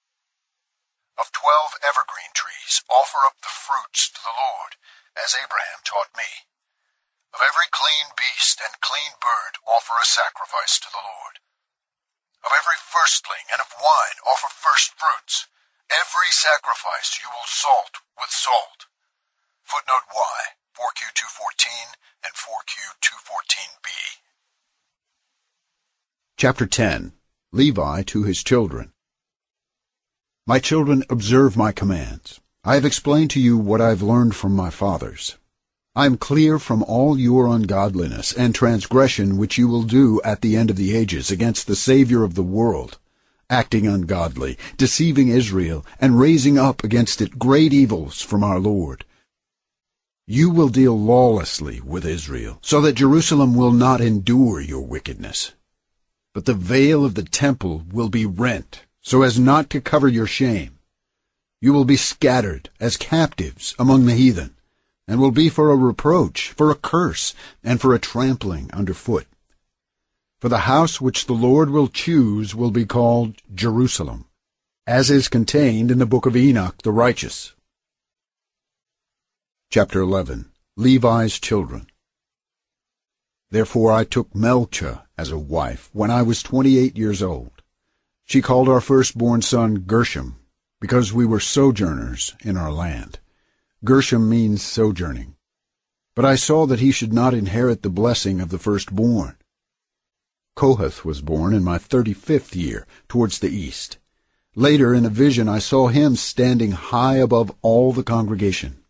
[1.18, 4.78] Of twelve evergreen trees offer up the fruits to the Lord,
[5.14, 6.50] as Abraham taught me.
[7.34, 11.42] Of every clean beast and clean bird offer a sacrifice to the Lord.
[12.46, 15.48] Of every firstling and of wine offer first fruits.
[15.92, 18.88] Every sacrifice you will salt with salt.
[19.64, 20.40] Footnote Y,
[20.78, 23.90] 4Q214 and 4Q214b.
[26.38, 27.14] Chapter 10
[27.52, 28.92] Levi to his children.
[30.48, 32.40] My children, observe my commands.
[32.64, 35.38] I have explained to you what I have learned from my fathers.
[35.96, 40.56] I am clear from all your ungodliness and transgression which you will do at the
[40.58, 42.98] end of the ages against the Savior of the world,
[43.54, 49.06] acting ungodly, deceiving Israel, and raising up against it great evils from our Lord.
[50.26, 55.54] You will deal lawlessly with Israel, so that Jerusalem will not endure your wickedness.
[56.34, 60.26] But the veil of the temple will be rent, so as not to cover your
[60.26, 60.80] shame.
[61.62, 64.56] You will be scattered as captives among the heathen,
[65.08, 69.28] and will be for a reproach, for a curse, and for a trampling under foot.
[70.44, 74.26] For the house which the Lord will choose will be called Jerusalem,
[74.86, 77.54] as is contained in the book of Enoch the righteous.
[79.70, 81.88] Chapter 11 Levi's Children
[83.52, 87.62] Therefore I took Melcha as a wife when I was twenty-eight years old
[88.26, 90.40] she called our firstborn son Gershom,
[90.82, 93.20] because we were sojourners in our land.
[93.86, 95.36] Gershom means sojourning.
[96.16, 99.38] But I saw that he should not inherit the blessing of the firstborn.
[100.56, 103.98] Kohath was born in my thirty-fifth year, towards the east.
[104.56, 108.84] Later, in a vision, I saw him standing high above all the congregation.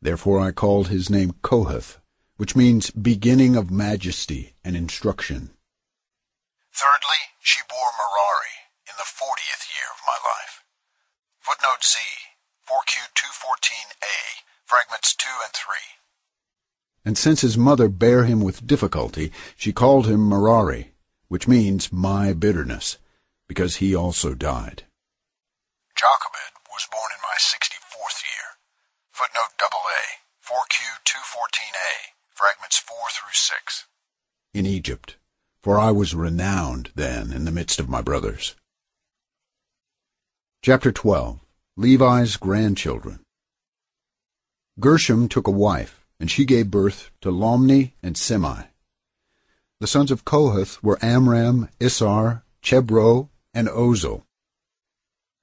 [0.00, 2.00] Therefore I called his name Kohath,
[2.36, 5.54] which means beginning of majesty and instruction.
[6.74, 8.56] Thirdly, she bore Merari
[8.88, 10.64] in the fortieth year of my life.
[11.38, 11.98] Footnote Z,
[12.66, 16.01] 4Q214a, fragments 2 and 3.
[17.04, 20.92] And since his mother bare him with difficulty, she called him Merari,
[21.28, 22.98] which means my bitterness,
[23.48, 24.84] because he also died.
[25.96, 28.58] Jochebed was born in my sixty-fourth year.
[29.10, 30.02] Footnote double A,
[30.46, 33.86] 4Q214a, fragments 4 through 6.
[34.54, 35.16] In Egypt,
[35.62, 38.54] for I was renowned then in the midst of my brothers.
[40.62, 41.40] Chapter 12
[41.76, 43.20] Levi's Grandchildren
[44.78, 48.68] Gershom took a wife, and she gave birth to Lomni and Simei.
[49.80, 54.22] The sons of Kohath were Amram, Issar, Chebro, and Ozil.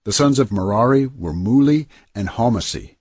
[0.05, 2.95] The sons of Merari were Muli and Homasi.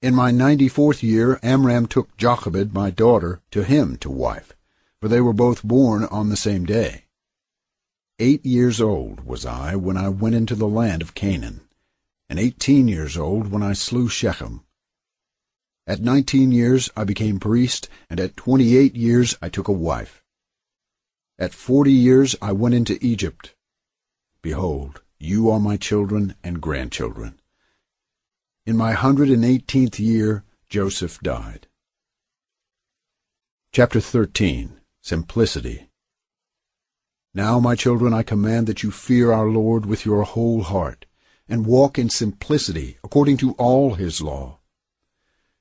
[0.00, 4.54] In my ninety-fourth year Amram took Jochebed my daughter to him to wife
[5.04, 7.04] for they were both born on the same day.
[8.18, 11.60] Eight years old was I when I went into the land of Canaan,
[12.30, 14.63] and eighteen years old when I slew Shechem.
[15.86, 20.22] At nineteen years I became priest, and at twenty-eight years I took a wife.
[21.38, 23.54] At forty years I went into Egypt.
[24.40, 27.38] Behold, you are my children and grandchildren.
[28.64, 31.66] In my hundred and eighteenth year Joseph died.
[33.70, 35.90] Chapter 13 Simplicity
[37.34, 41.04] Now, my children, I command that you fear our Lord with your whole heart,
[41.46, 44.60] and walk in simplicity according to all his law.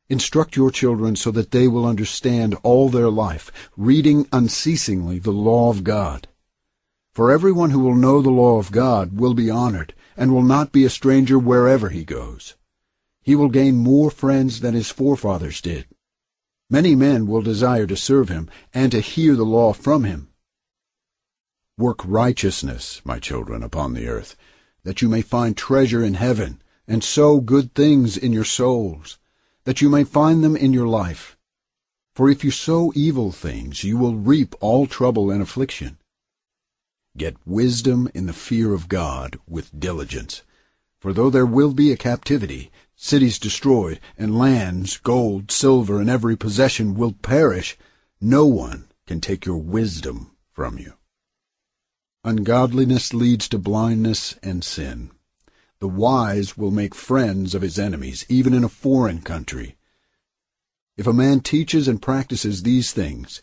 [0.10, 5.70] Instruct your children so that they will understand all their life, reading unceasingly the law
[5.70, 6.28] of God.
[7.14, 10.72] For everyone who will know the law of God will be honored, and will not
[10.72, 12.56] be a stranger wherever he goes.
[13.22, 15.86] He will gain more friends than his forefathers did.
[16.70, 20.30] Many men will desire to serve him, and to hear the law from him.
[21.78, 24.36] Work righteousness, my children, upon the earth,
[24.84, 29.18] that you may find treasure in heaven, and sow good things in your souls,
[29.66, 31.38] that you may find them in your life.
[32.14, 35.98] For if you sow evil things, you will reap all trouble and affliction.
[37.18, 40.44] Get wisdom in the fear of God with diligence.
[41.00, 46.36] For though there will be a captivity, cities destroyed, and lands, gold, silver, and every
[46.38, 47.78] possession will perish,
[48.22, 50.94] no one can take your wisdom from you.
[52.24, 55.12] Ungodliness leads to blindness and sin.
[55.84, 59.76] The wise will make friends of his enemies, even in a foreign country.
[60.96, 63.42] If a man teaches and practices these things,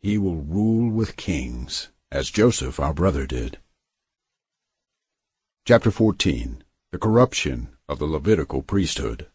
[0.00, 3.60] he will rule with kings, as Joseph our brother did.
[5.64, 9.28] Chapter 14 The Corruption of the Levitical Priesthood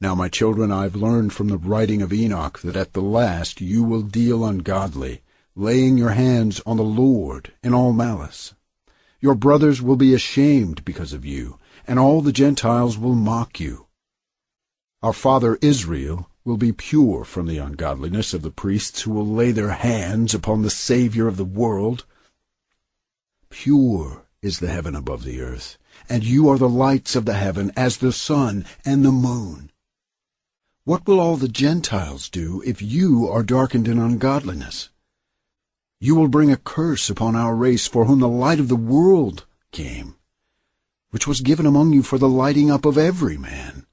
[0.00, 3.60] Now, my children, I have learned from the writing of Enoch that at the last
[3.60, 5.20] you will deal ungodly,
[5.54, 8.54] laying your hands on the Lord in all malice.
[9.24, 13.86] Your brothers will be ashamed because of you, and all the Gentiles will mock you.
[15.02, 19.50] Our father Israel will be pure from the ungodliness of the priests who will lay
[19.50, 22.04] their hands upon the Savior of the world.
[23.48, 27.72] Pure is the heaven above the earth, and you are the lights of the heaven
[27.78, 29.70] as the sun and the moon.
[30.84, 34.90] What will all the Gentiles do if you are darkened in ungodliness?
[36.04, 39.46] You will bring a curse upon our race for whom the light of the world
[39.72, 40.16] came,
[41.08, 43.86] which was given among you for the lighting up of every man.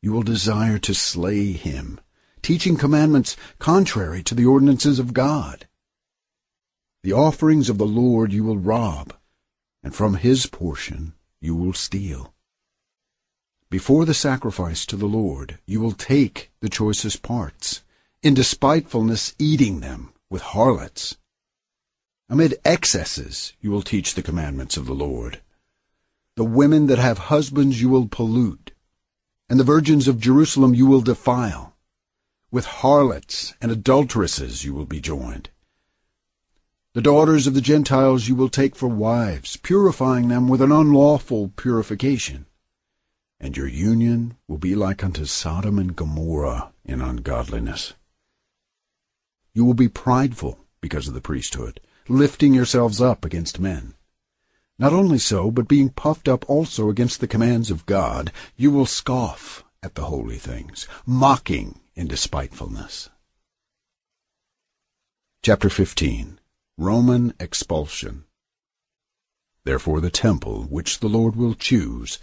[0.00, 1.98] You will desire to slay him,
[2.42, 5.66] teaching commandments contrary to the ordinances of God.
[7.02, 9.14] The offerings of the Lord you will rob,
[9.82, 12.34] and from his portion you will steal.
[13.68, 17.82] Before the sacrifice to the Lord you will take the choicest parts,
[18.22, 21.16] in despitefulness eating them with harlots.
[22.28, 25.40] Amid excesses you will teach the commandments of the Lord.
[26.36, 28.72] The women that have husbands you will pollute,
[29.48, 31.74] and the virgins of Jerusalem you will defile.
[32.50, 35.50] With harlots and adulteresses you will be joined.
[36.94, 41.52] The daughters of the Gentiles you will take for wives, purifying them with an unlawful
[41.56, 42.46] purification.
[43.40, 47.94] And your union will be like unto Sodom and Gomorrah in ungodliness.
[49.58, 53.94] You will be prideful because of the priesthood, lifting yourselves up against men.
[54.78, 58.86] Not only so, but being puffed up also against the commands of God, you will
[58.86, 63.10] scoff at the holy things, mocking in despitefulness.
[65.42, 66.38] Chapter 15
[66.76, 68.26] Roman Expulsion
[69.64, 72.20] Therefore the temple which the Lord will choose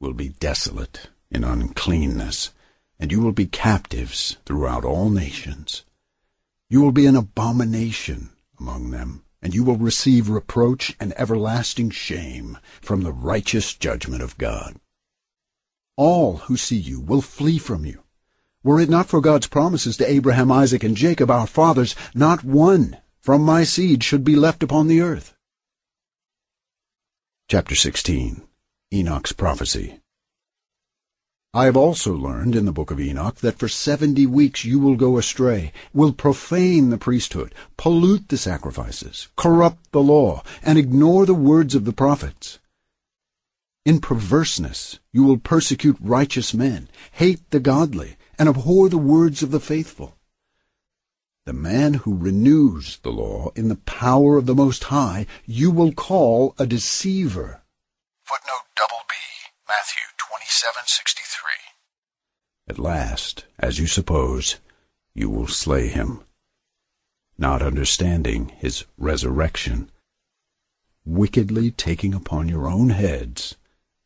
[0.00, 2.50] will be desolate in uncleanness,
[2.98, 5.84] and you will be captives throughout all nations.
[6.70, 12.58] You will be an abomination among them, and you will receive reproach and everlasting shame
[12.80, 14.76] from the righteous judgment of God.
[15.96, 18.02] All who see you will flee from you.
[18.62, 22.96] Were it not for God's promises to Abraham, Isaac, and Jacob, our fathers, not one
[23.20, 25.34] from my seed should be left upon the earth.
[27.48, 28.42] Chapter 16
[28.92, 30.00] Enoch's Prophecy
[31.56, 34.96] I have also learned in the book of Enoch that for seventy weeks you will
[34.96, 41.32] go astray, will profane the priesthood, pollute the sacrifices, corrupt the law, and ignore the
[41.32, 42.58] words of the prophets.
[43.84, 49.52] In perverseness you will persecute righteous men, hate the godly, and abhor the words of
[49.52, 50.16] the faithful.
[51.46, 55.92] The man who renews the law in the power of the Most High you will
[55.92, 57.62] call a deceiver.
[58.24, 59.14] Footnote double B,
[59.68, 60.13] Matthew
[60.44, 61.72] 27:63.
[62.68, 64.56] At last, as you suppose,
[65.14, 66.24] you will slay him,
[67.38, 69.90] not understanding his resurrection,
[71.04, 73.56] wickedly taking upon your own heads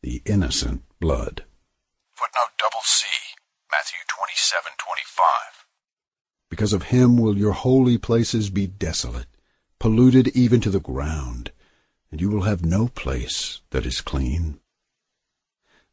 [0.01, 1.43] the innocent blood.
[2.13, 3.07] Footnote double C,
[4.35, 5.65] 725.
[6.49, 9.27] Because of him will your holy places be desolate,
[9.77, 11.51] polluted even to the ground,
[12.11, 14.58] and you will have no place that is clean.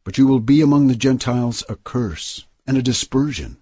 [0.06, 3.56] But you will be among the Gentiles a curse and a dispersion,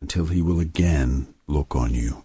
[0.00, 2.24] until he will again look on you,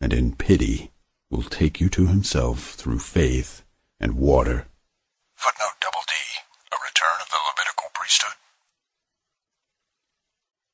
[0.00, 0.92] and in pity
[1.28, 3.64] will take you to himself through faith
[3.98, 4.68] and water.
[5.34, 6.14] Footnote double D.
[6.70, 8.36] A return of the Levitical priesthood.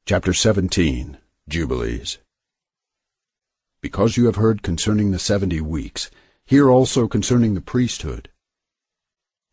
[0.04, 1.16] Chapter 17
[1.48, 2.18] Jubilees
[3.80, 6.10] Because you have heard concerning the seventy weeks,
[6.44, 8.28] hear also concerning the priesthood.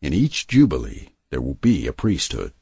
[0.01, 2.53] In each Jubilee there will be a priesthood.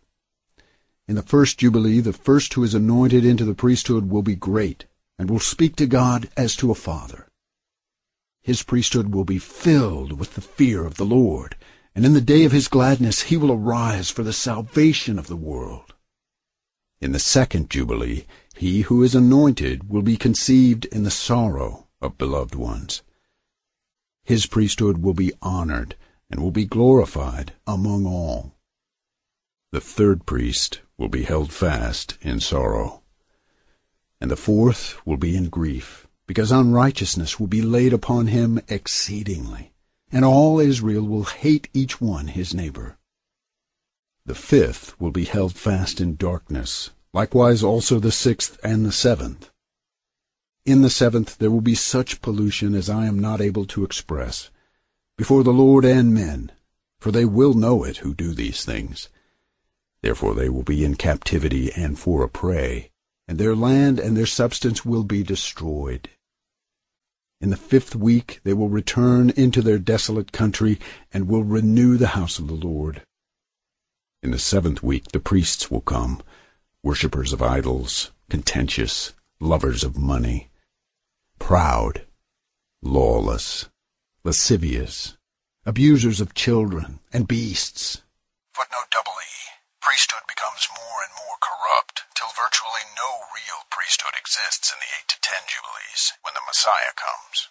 [1.07, 4.85] In the first Jubilee, the first who is anointed into the priesthood will be great,
[5.17, 7.29] and will speak to God as to a father.
[8.41, 11.55] His priesthood will be filled with the fear of the Lord,
[11.95, 15.37] and in the day of his gladness he will arise for the salvation of the
[15.37, 15.93] world.
[16.99, 22.17] In the second Jubilee, he who is anointed will be conceived in the sorrow of
[22.17, 23.01] beloved ones.
[24.23, 25.95] His priesthood will be honored
[26.29, 28.56] and will be glorified among all.
[29.71, 33.01] The third priest will be held fast in sorrow.
[34.21, 39.73] And the fourth will be in grief, because unrighteousness will be laid upon him exceedingly,
[40.09, 42.97] and all Israel will hate each one his neighbor.
[44.25, 49.49] The fifth will be held fast in darkness, likewise also the sixth and the seventh.
[50.65, 54.49] In the seventh there will be such pollution as I am not able to express,
[55.17, 56.53] before the Lord and men,
[56.99, 59.09] for they will know it who do these things.
[60.07, 62.91] Therefore they will be in captivity and for a prey,
[63.27, 66.09] and their land and their substance will be destroyed.
[67.41, 70.79] In the fifth week they will return into their desolate country,
[71.11, 73.01] and will renew the house of the Lord.
[74.23, 76.21] In the seventh week the priests will come,
[76.81, 80.49] worshippers of idols, contentious, lovers of money,
[81.37, 82.05] proud,
[82.81, 83.67] lawless,
[84.23, 85.17] lascivious,
[85.65, 88.03] abusers of children and beasts.
[88.53, 89.36] Footnote double E.
[89.87, 95.07] Priesthood becomes more and more corrupt till virtually no real priesthood exists in the 8
[95.07, 97.47] to 10 Jubilees when the Messiah comes.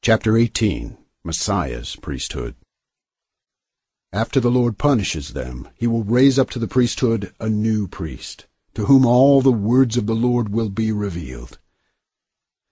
[0.00, 2.54] Chapter 18 Messiah's Priesthood
[4.10, 8.46] After the Lord punishes them, he will raise up to the priesthood a new priest,
[8.72, 11.58] to whom all the words of the Lord will be revealed.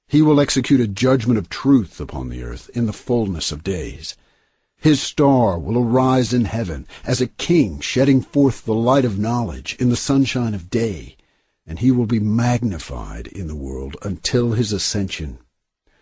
[0.09, 4.17] He will execute a judgment of truth upon the earth in the fullness of days.
[4.79, 9.77] His star will arise in heaven as a king shedding forth the light of knowledge
[9.79, 11.17] in the sunshine of day,
[11.67, 15.39] and he will be magnified in the world until his ascension.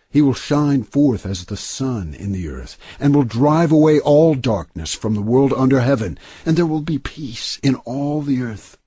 [0.09, 4.35] He will shine forth as the sun in the earth, and will drive away all
[4.35, 8.77] darkness from the world under heaven, and there will be peace in all the earth.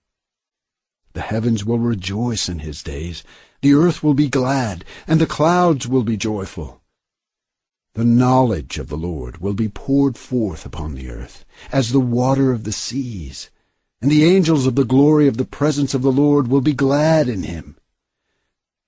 [1.14, 3.24] The heavens will rejoice in his days,
[3.62, 6.82] the earth will be glad, and the clouds will be joyful.
[7.96, 12.52] The knowledge of the Lord will be poured forth upon the earth, as the water
[12.52, 13.48] of the seas,
[14.02, 17.26] and the angels of the glory of the presence of the Lord will be glad
[17.26, 17.78] in him.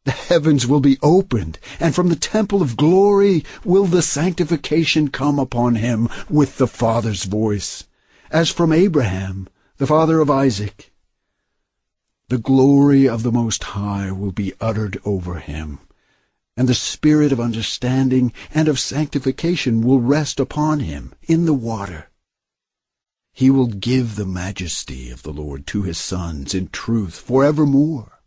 [0.05, 5.39] The heavens will be opened, and from the temple of glory will the sanctification come
[5.39, 7.85] upon him with the Father's voice,
[8.31, 9.49] as from Abraham,
[9.79, 10.93] the father of Isaac.
[12.29, 15.79] The glory of the Most High will be uttered over him,
[16.59, 22.11] and the spirit of understanding and of sanctification will rest upon him in the water.
[23.33, 28.25] He will give the majesty of the Lord to his sons in truth forevermore,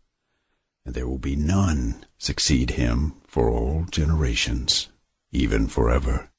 [0.86, 4.88] and there will be none succeed him for all generations,
[5.30, 6.30] even forever.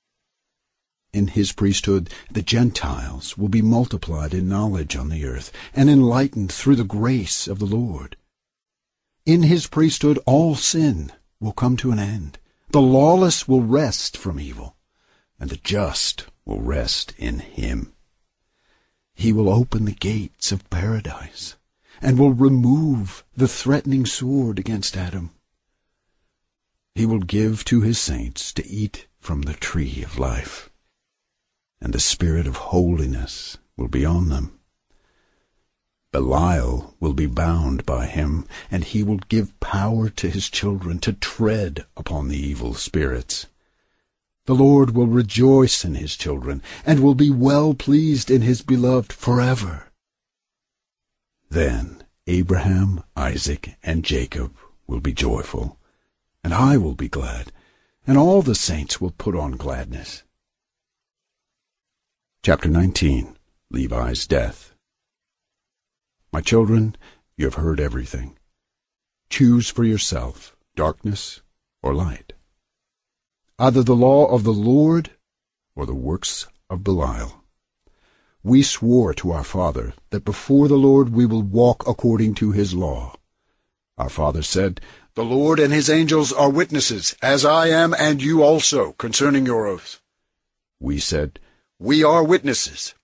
[1.13, 6.51] In his priesthood the Gentiles will be multiplied in knowledge on the earth, and enlightened
[6.51, 8.17] through the grace of the Lord.
[9.27, 11.11] In his priesthood all sin
[11.43, 12.39] will come to an end.
[12.69, 14.75] The lawless will rest from evil,
[15.39, 17.93] and the just will rest in him.
[19.13, 21.55] He will open the gates of paradise,
[22.01, 25.31] and will remove the threatening sword against Adam.
[26.95, 30.69] He will give to his saints to eat from the tree of life
[31.83, 34.57] and the spirit of holiness will be on them.
[36.13, 41.13] Belial will be bound by him, and he will give power to his children to
[41.13, 43.47] tread upon the evil spirits.
[44.45, 49.11] The Lord will rejoice in his children, and will be well pleased in his beloved
[49.11, 49.91] forever.
[51.49, 54.55] Then Abraham, Isaac, and Jacob
[54.85, 55.79] will be joyful,
[56.43, 57.51] and I will be glad,
[58.05, 60.21] and all the saints will put on gladness.
[62.43, 63.35] Chapter 19
[63.71, 64.72] Levi's Death
[66.33, 66.97] My children,
[67.37, 68.39] You have heard everything.
[69.29, 71.43] Choose for yourself darkness
[71.83, 72.33] or light.
[73.59, 75.11] Either the law of the Lord
[75.75, 77.43] or the works of Belial.
[78.41, 82.73] We swore to our father that before the Lord we will walk according to his
[82.73, 83.15] law.
[83.99, 84.81] Our father said,
[85.13, 89.67] The Lord and his angels are witnesses, as I am and you also, concerning your
[89.67, 90.01] oath.
[90.79, 91.39] We said,
[91.77, 92.95] We are witnesses.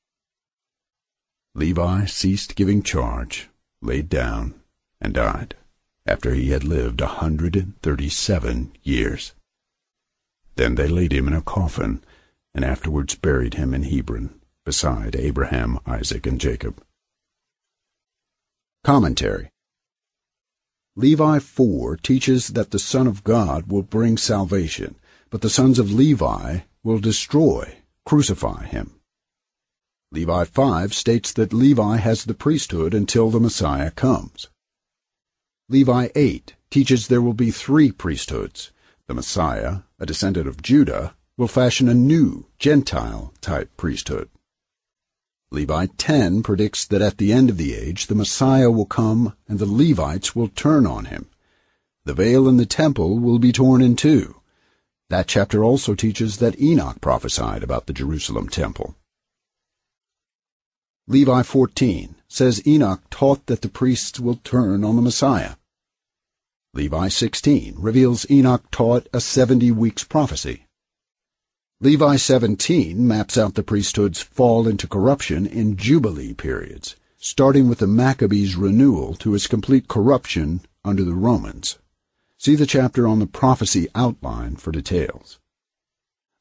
[1.55, 3.49] Levi ceased giving charge,
[3.81, 4.53] laid down,
[5.01, 5.55] and died,
[6.05, 9.33] after he had lived a hundred and thirty-seven years.
[10.55, 12.03] Then they laid him in a coffin,
[12.53, 16.83] and afterwards buried him in Hebron, beside Abraham, Isaac, and Jacob.
[18.83, 19.49] Commentary
[20.95, 24.95] Levi 4 teaches that the Son of God will bring salvation,
[25.29, 28.98] but the sons of Levi will destroy, crucify him.
[30.11, 34.47] Levi 5 states that Levi has the priesthood until the Messiah comes.
[35.69, 38.71] Levi 8 teaches there will be three priesthoods.
[39.05, 44.29] The Messiah, a descendant of Judah, will fashion a new, Gentile-type priesthood.
[45.51, 49.59] Levi 10 predicts that at the end of the age the Messiah will come and
[49.59, 51.29] the Levites will turn on him.
[52.05, 54.41] The veil in the temple will be torn in two.
[55.09, 58.95] That chapter also teaches that Enoch prophesied about the Jerusalem temple.
[61.11, 65.55] Levi 14 says Enoch taught that the priests will turn on the Messiah.
[66.75, 70.67] Levi 16 reveals Enoch taught a 70 weeks prophecy.
[71.81, 77.87] Levi 17 maps out the priesthood's fall into corruption in Jubilee periods, starting with the
[77.87, 81.79] Maccabees' renewal to its complete corruption under the Romans.
[82.37, 85.39] See the chapter on the prophecy outline for details.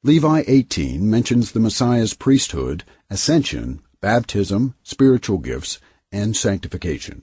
[0.02, 5.80] Levi 18 mentions the Messiah's priesthood, ascension, baptism, spiritual gifts,
[6.12, 7.22] and sanctification.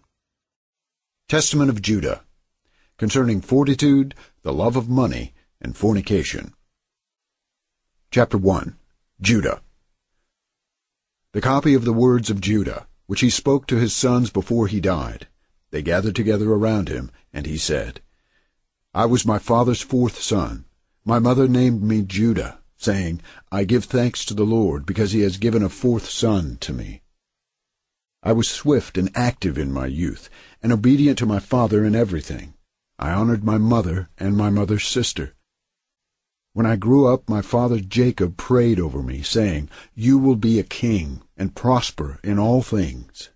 [1.28, 2.26] Testament of Judah
[2.98, 6.54] concerning fortitude, the love of money, and fornication.
[8.10, 8.78] Chapter 1
[9.20, 9.62] Judah
[11.34, 14.80] The copy of the words of Judah, which he spoke to his sons before he
[14.80, 15.28] died.
[15.72, 18.00] They gathered together around him, and he said,
[18.94, 20.66] I was my father's fourth son.
[21.04, 23.22] My mother named me Judah, saying,
[23.52, 27.02] I give thanks to the Lord, because he has given a fourth son to me.
[28.24, 30.30] I was swift and active in my youth,
[30.62, 32.56] and obedient to my father in everything.
[32.98, 35.36] I honored my mother and my mother's sister.
[36.54, 40.64] When I grew up, my father Jacob prayed over me, saying, You will be a
[40.64, 43.30] king and prosper in all things.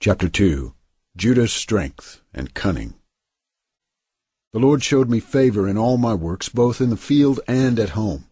[0.00, 0.74] Chapter 2
[1.16, 2.94] Judah's Strength and Cunning
[4.54, 7.98] the Lord showed me favor in all my works, both in the field and at
[7.98, 8.26] home.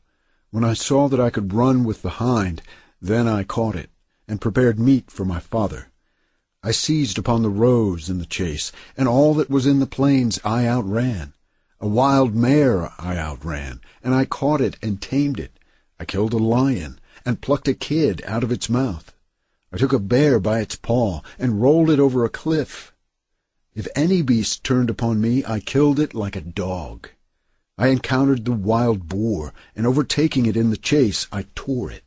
[0.53, 2.63] When I saw that I could run with the hind,
[3.01, 3.91] then I caught it,
[4.29, 5.89] and prepared meat for my father.
[6.63, 10.39] I seized upon the roes in the chase, and all that was in the plains
[10.45, 11.33] I outran.
[11.81, 15.59] A wild mare I outran, and I caught it and tamed it.
[15.99, 19.13] I killed a lion, and plucked a kid out of its mouth.
[19.73, 22.92] I took a bear by its paw, and rolled it over a cliff.
[23.75, 27.09] If any beast turned upon me, I killed it like a dog.
[27.79, 32.05] I encountered the wild boar, and overtaking it in the chase, I tore it.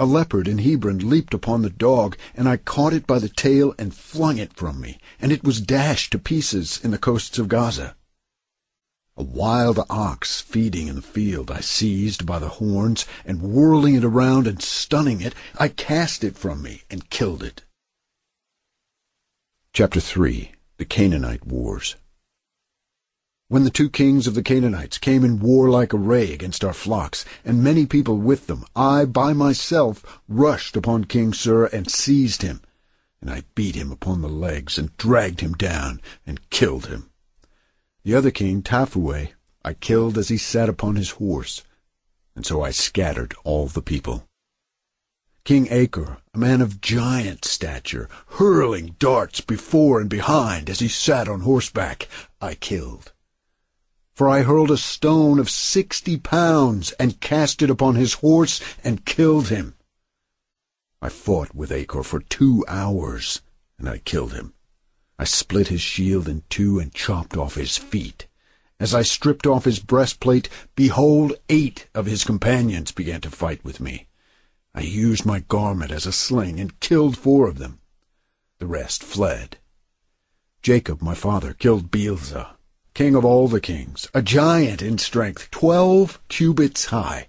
[0.00, 3.72] A leopard in Hebron leaped upon the dog, and I caught it by the tail
[3.78, 7.46] and flung it from me, and it was dashed to pieces in the coasts of
[7.46, 7.94] Gaza.
[9.16, 14.04] A wild ox feeding in the field I seized by the horns, and whirling it
[14.04, 17.62] around and stunning it, I cast it from me and killed it.
[19.72, 20.50] Chapter 3
[20.80, 21.96] the Canaanite Wars.
[23.48, 27.62] When the two kings of the Canaanites came in warlike array against our flocks, and
[27.62, 32.62] many people with them, I by myself rushed upon King Sur and seized him.
[33.20, 37.10] And I beat him upon the legs and dragged him down and killed him.
[38.02, 41.62] The other king, Taphuah, I killed as he sat upon his horse,
[42.34, 44.29] and so I scattered all the people.
[45.44, 51.28] King Achor, a man of giant stature, hurling darts before and behind as he sat
[51.28, 52.08] on horseback,
[52.40, 53.12] I killed.
[54.12, 59.06] For I hurled a stone of sixty pounds and cast it upon his horse and
[59.06, 59.76] killed him.
[61.00, 63.40] I fought with Achor for two hours,
[63.78, 64.52] and I killed him.
[65.18, 68.26] I split his shield in two and chopped off his feet.
[68.78, 73.80] As I stripped off his breastplate, behold, eight of his companions began to fight with
[73.80, 74.06] me.
[74.74, 77.80] I used my garment as a sling and killed four of them.
[78.58, 79.58] The rest fled.
[80.62, 82.56] Jacob, my father, killed Beelzah,
[82.94, 87.28] king of all the kings, a giant in strength, twelve cubits high.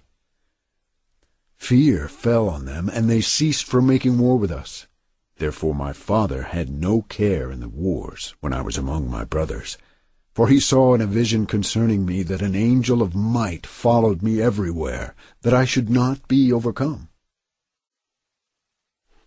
[1.56, 4.86] Fear fell on them, and they ceased from making war with us.
[5.38, 9.78] Therefore my father had no care in the wars when I was among my brothers.
[10.34, 14.40] For he saw in a vision concerning me that an angel of might followed me
[14.40, 17.08] everywhere, that I should not be overcome.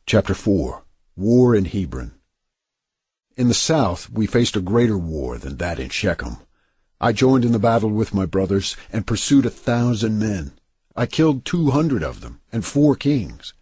[0.08, 0.84] Chapter 4
[1.16, 2.12] War in Hebron
[3.36, 6.38] In the south we faced a greater war than that in Shechem.
[7.01, 10.60] I joined in the battle with my brothers, and pursued a thousand men.
[10.95, 13.53] I killed two hundred of them, and four kings.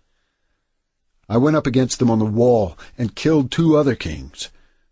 [1.30, 4.50] I went up against them on the wall, and killed two other kings.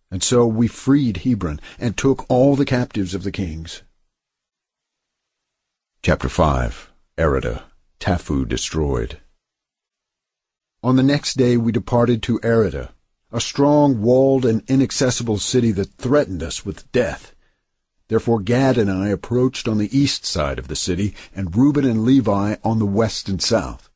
[0.10, 3.82] And so we freed Hebron and took all the captives of the kings.
[6.02, 7.64] Chapter 5 Erida
[8.00, 9.20] Taphu destroyed.
[10.84, 12.90] On the next day we departed to Arada,
[13.32, 17.36] a strong, walled, and inaccessible city that threatened us with death.
[18.08, 22.04] Therefore Gad and I approached on the east side of the city, and Reuben and
[22.04, 23.92] Levi on the west and south.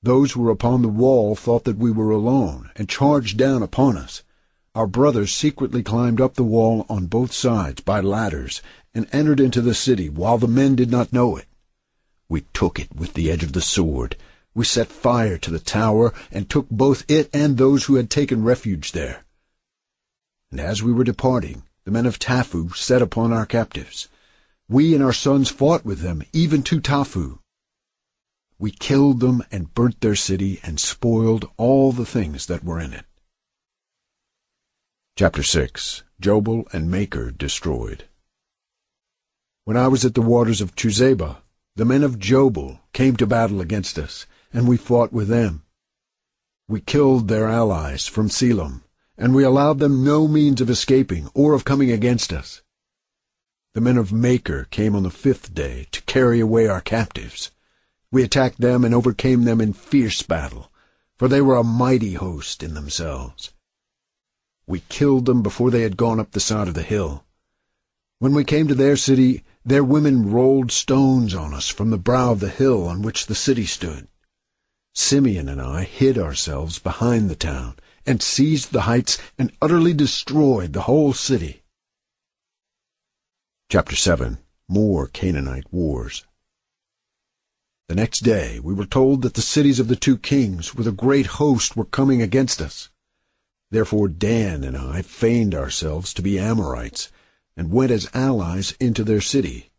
[0.00, 3.96] Those who were upon the wall thought that we were alone, and charged down upon
[3.96, 4.22] us.
[4.76, 8.62] Our brothers secretly climbed up the wall on both sides by ladders
[8.94, 11.46] and entered into the city while the men did not know it.
[12.28, 14.14] We took it with the edge of the sword.
[14.54, 18.44] We set fire to the tower and took both it and those who had taken
[18.44, 19.24] refuge there.
[20.50, 24.08] And as we were departing, the men of Taphu set upon our captives.
[24.68, 27.38] We and our sons fought with them, even to Taphu.
[28.58, 32.92] We killed them and burnt their city and spoiled all the things that were in
[32.92, 33.06] it.
[35.16, 38.04] Chapter 6 Jobal and Maker destroyed.
[39.64, 41.42] When I was at the waters of Chuzeba,
[41.74, 45.62] the men of Jobal came to battle against us, and we fought with them.
[46.68, 48.82] We killed their allies from Selam,
[49.18, 52.62] and we allowed them no means of escaping or of coming against us.
[53.74, 57.50] The men of Maker came on the fifth day to carry away our captives.
[58.10, 60.70] We attacked them and overcame them in fierce battle,
[61.16, 63.52] for they were a mighty host in themselves.
[64.66, 67.24] We killed them before they had gone up the side of the hill.
[68.18, 72.32] When we came to their city, their women rolled stones on us from the brow
[72.32, 74.06] of the hill on which the city stood.
[74.94, 80.74] Simeon and I hid ourselves behind the town, and seized the heights, and utterly destroyed
[80.74, 81.62] the whole city.
[83.70, 84.36] Chapter 7
[84.68, 86.26] More Canaanite Wars
[87.88, 90.92] The next day we were told that the cities of the two kings with a
[90.92, 92.90] great host were coming against us.
[93.70, 97.10] Therefore Dan and I feigned ourselves to be Amorites,
[97.56, 99.70] and went as allies into their city.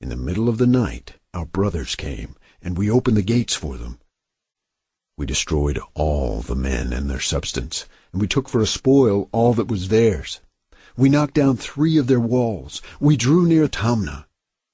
[0.00, 3.76] In the middle of the night our brothers came, and we opened the gates for
[3.76, 3.98] them.
[5.18, 9.54] We destroyed all the men and their substance, and we took for a spoil all
[9.54, 10.40] that was theirs.
[10.94, 12.82] We knocked down three of their walls.
[13.00, 14.26] We drew near Tamna,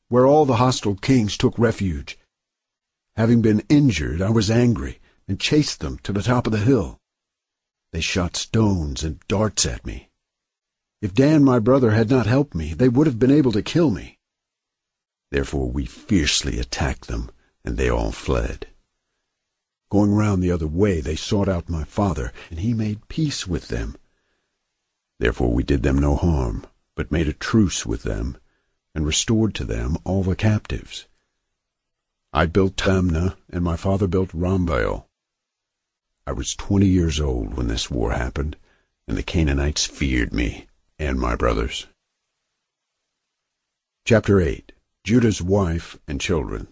[0.09, 2.19] where all the hostile kings took refuge.
[3.15, 6.99] Having been injured, I was angry, and chased them to the top of the hill.
[7.93, 10.09] They shot stones and darts at me.
[11.01, 13.91] If Dan, my brother, had not helped me, they would have been able to kill
[13.91, 14.19] me.
[15.31, 17.31] Therefore we fiercely attacked them,
[17.65, 18.67] and they all fled.
[19.93, 23.69] Going round the other way, they sought out my father, and he made peace with
[23.69, 23.95] them.
[25.19, 28.39] Therefore we did them no harm, but made a truce with them,
[28.95, 31.09] and restored to them all the captives.
[32.33, 35.05] I built Tamnah, and my father built Rambaal.
[36.27, 38.57] I was twenty years old when this war happened,
[39.07, 40.69] and the Canaanites feared me
[40.99, 41.87] and my brothers.
[44.07, 44.73] Chapter 8
[45.05, 46.69] Judah's Wife and Children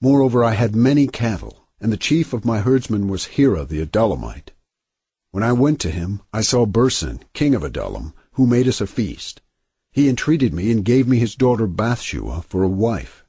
[0.00, 4.50] Moreover I had many cattle, and the chief of my herdsmen was Hira the Adullamite.
[5.30, 8.86] When I went to him, I saw Bursin, king of Adullam, who made us a
[8.86, 9.40] feast.
[9.92, 13.24] He entreated me and gave me his daughter Bathshua for a wife.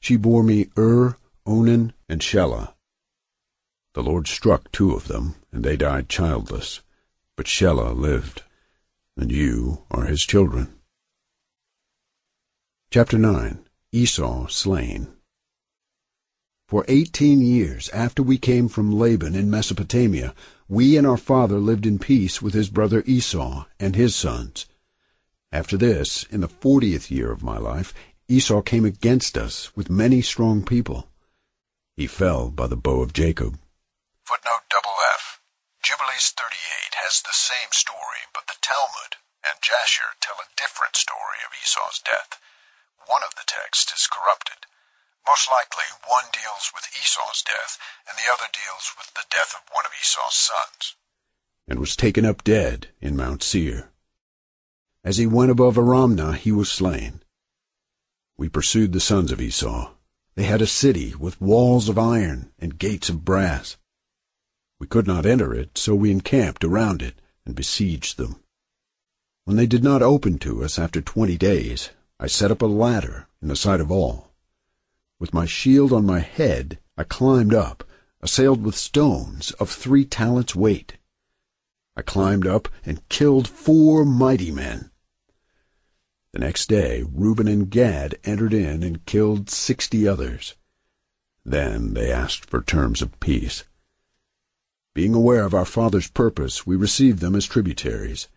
[0.00, 2.74] She bore me Ur, Onan, and Shelah.
[3.94, 6.80] The Lord struck two of them, and they died childless.
[7.36, 8.44] But Shelah lived,
[9.16, 10.78] and you are his children.
[12.90, 15.17] Chapter 9 Esau Slain
[16.68, 20.34] For eighteen years after we came from Laban in Mesopotamia,
[20.68, 24.66] we and our father lived in peace with his brother Esau and his sons.
[25.50, 27.94] After this, in the fortieth year of my life,
[28.28, 31.08] Esau came against us with many strong people.
[31.96, 33.58] He fell by the bow of Jacob.
[34.26, 35.40] Footnote double F.
[35.82, 36.52] Jubilees 38
[37.00, 42.04] has the same story, but the Talmud and Jasher tell a different story of Esau's
[42.04, 42.38] death.
[43.06, 44.57] One of the texts is corrupted.
[45.28, 49.68] Most likely, one deals with Esau's death, and the other deals with the death of
[49.74, 50.96] one of Esau's sons.
[51.68, 53.90] And was taken up dead in Mount Seir.
[55.04, 57.22] As he went above Aramna, he was slain.
[58.38, 59.92] We pursued the sons of Esau.
[60.34, 63.76] They had a city with walls of iron and gates of brass.
[64.80, 68.42] We could not enter it, so we encamped around it and besieged them.
[69.44, 73.28] When they did not open to us after twenty days, I set up a ladder
[73.42, 74.27] in the sight of all.
[75.20, 77.82] With my shield on my head, I climbed up,
[78.20, 80.96] assailed with stones of three talents' weight.
[81.96, 84.92] I climbed up and killed four mighty men.
[86.32, 90.54] The next day Reuben and Gad entered in and killed sixty others.
[91.44, 93.64] Then they asked for terms of peace.
[94.94, 98.28] Being aware of our father's purpose, we received them as tributaries.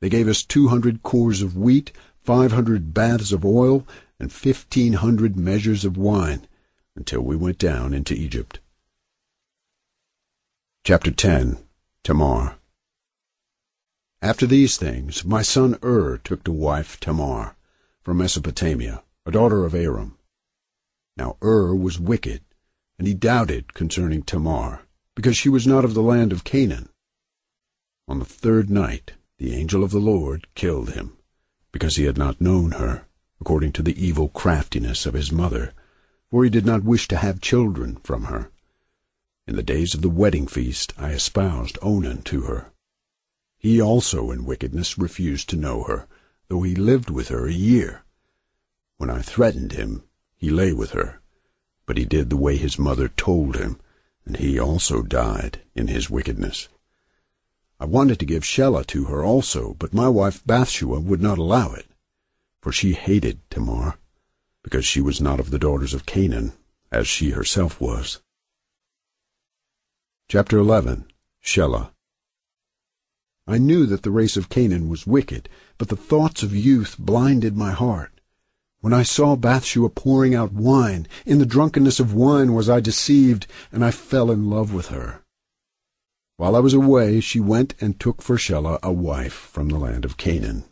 [0.00, 1.90] They gave us two hundred cores of wheat,
[2.20, 3.86] five hundred baths of oil,
[4.18, 6.46] and fifteen hundred measures of wine,
[6.96, 8.60] until we went down into Egypt.
[10.84, 11.58] Chapter 10
[12.02, 12.56] Tamar
[14.20, 17.56] After these things, my son Ur took to wife Tamar,
[18.02, 20.18] from Mesopotamia, a daughter of Aram.
[21.16, 22.42] Now Ur was wicked,
[22.98, 24.82] and he doubted concerning Tamar
[25.14, 26.88] because she was not of the land of Canaan.
[28.06, 31.16] On the third night the angel of the Lord killed him,
[31.72, 33.06] because he had not known her,
[33.44, 35.74] according to the evil craftiness of his mother,
[36.30, 38.50] for he did not wish to have children from her.
[39.46, 42.72] In the days of the wedding feast I espoused Onan to her.
[43.58, 46.06] He also in wickedness refused to know her,
[46.48, 48.04] though he lived with her a year.
[48.96, 51.20] When I threatened him, he lay with her,
[51.84, 53.78] but he did the way his mother told him,
[54.24, 56.68] and he also died in his wickedness.
[57.78, 61.74] I wanted to give Shelah to her also, but my wife Bathshua would not allow
[61.74, 61.84] it,
[62.64, 63.98] for she hated Tamar,
[64.62, 66.54] because she was not of the daughters of Canaan,
[66.90, 68.22] as she herself was.
[70.30, 71.04] Chapter 11
[71.44, 71.90] Shelah
[73.46, 77.54] I knew that the race of Canaan was wicked, but the thoughts of youth blinded
[77.54, 78.18] my heart.
[78.80, 83.46] When I saw Bathshua pouring out wine, in the drunkenness of wine was I deceived,
[83.72, 85.22] and I fell in love with her.
[86.38, 90.06] While I was away, she went and took for Shelah a wife from the land
[90.06, 90.64] of Canaan.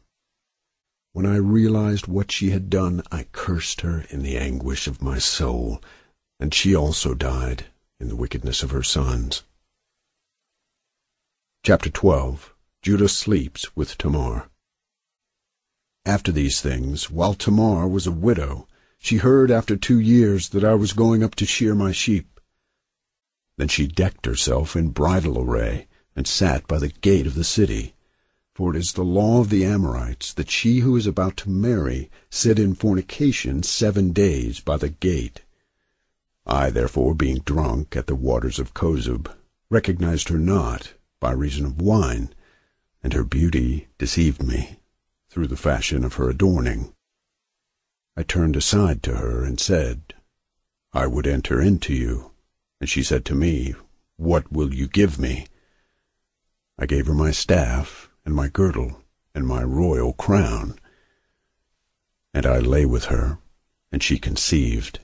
[1.14, 5.18] When I realized what she had done, I cursed her in the anguish of my
[5.18, 5.82] soul,
[6.40, 7.66] and she also died
[8.00, 9.42] in the wickedness of her sons.
[11.64, 14.48] Chapter 12 Judah sleeps with Tamar.
[16.06, 18.66] After these things, while Tamar was a widow,
[18.98, 22.40] she heard after two years that I was going up to shear my sheep.
[23.58, 27.94] Then she decked herself in bridal array, and sat by the gate of the city.
[28.54, 32.10] For it is the law of the Amorites that she who is about to marry
[32.28, 35.40] sit in fornication seven days by the gate.
[36.44, 39.34] I, therefore, being drunk at the waters of Kozub,
[39.70, 42.34] recognized her not by reason of wine,
[43.02, 44.80] and her beauty deceived me
[45.30, 46.92] through the fashion of her adorning.
[48.16, 50.12] I turned aside to her and said,
[50.92, 52.32] I would enter into you.
[52.80, 53.74] And she said to me,
[54.16, 55.46] What will you give me?
[56.78, 59.02] I gave her my staff, and my girdle,
[59.34, 60.78] and my royal crown.
[62.34, 63.38] And I lay with her,
[63.90, 65.00] and she conceived.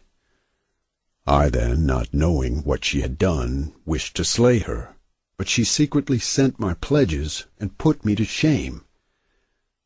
[1.26, 4.94] I then, not knowing what she had done, wished to slay her,
[5.36, 8.84] but she secretly sent my pledges and put me to shame.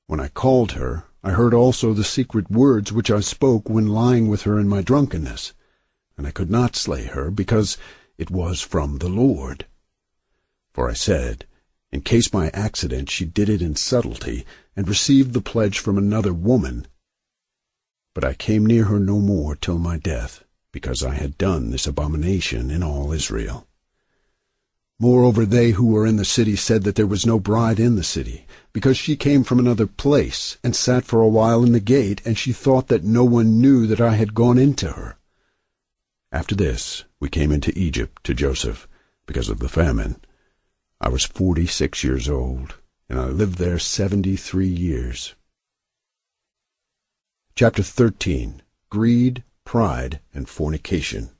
[0.06, 4.28] When I called her, I heard also the secret words which I spoke when lying
[4.28, 5.52] with her in my drunkenness,
[6.16, 7.76] and I could not slay her, because
[8.18, 9.66] it was from the Lord.
[10.72, 11.46] For I said,
[11.92, 16.32] In case by accident she did it in subtlety, and received the pledge from another
[16.32, 16.86] woman.
[18.14, 21.86] But I came near her no more till my death, because I had done this
[21.86, 23.68] abomination in all Israel.
[24.98, 28.02] Moreover, they who were in the city said that there was no bride in the
[28.02, 32.22] city, because she came from another place, and sat for a while in the gate,
[32.24, 35.18] and she thought that no one knew that I had gone into her.
[36.30, 38.88] After this we came into Egypt to Joseph,
[39.26, 40.16] because of the famine.
[41.02, 42.76] I was forty-six years old,
[43.08, 45.34] and I lived there seventy-three years.
[47.54, 51.30] Chapter 13 Greed, Pride, and Fornication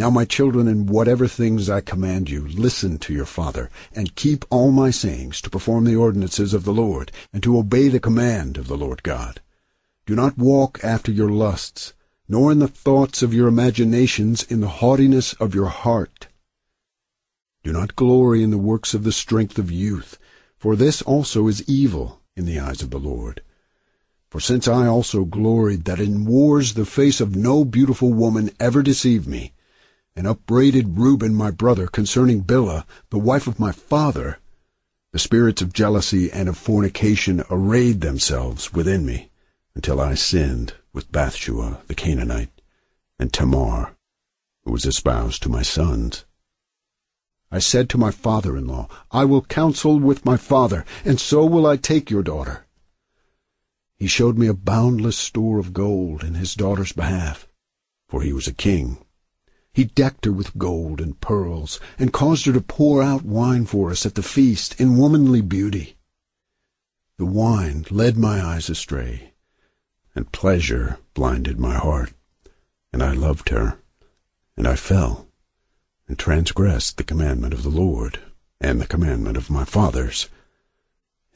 [0.00, 4.46] now, my children, in whatever things I command you, listen to your father, and keep
[4.48, 8.56] all my sayings, to perform the ordinances of the Lord, and to obey the command
[8.56, 9.42] of the Lord God.
[10.06, 11.92] Do not walk after your lusts,
[12.26, 16.28] nor in the thoughts of your imaginations, in the haughtiness of your heart.
[17.62, 20.18] Do not glory in the works of the strength of youth,
[20.56, 23.42] for this also is evil in the eyes of the Lord.
[24.30, 28.82] For since I also gloried that in wars the face of no beautiful woman ever
[28.82, 29.52] deceived me,
[30.16, 34.38] and upbraided Reuben my brother concerning Bilhah, the wife of my father,
[35.12, 39.30] the spirits of jealousy and of fornication arrayed themselves within me,
[39.74, 42.62] until I sinned with Bathshua the Canaanite,
[43.18, 43.96] and Tamar,
[44.64, 46.24] who was espoused to my sons.
[47.52, 51.76] I said to my father-in-law, I will counsel with my father, and so will I
[51.76, 52.66] take your daughter.
[53.96, 57.48] He showed me a boundless store of gold in his daughter's behalf,
[58.08, 59.04] for he was a king.
[59.72, 63.90] He decked her with gold and pearls, and caused her to pour out wine for
[63.90, 65.96] us at the feast in womanly beauty.
[67.18, 69.34] The wine led my eyes astray,
[70.14, 72.12] and pleasure blinded my heart,
[72.92, 73.80] and I loved her,
[74.56, 75.29] and I fell
[76.10, 78.18] and transgressed the commandment of the Lord
[78.60, 80.28] and the commandment of my fathers,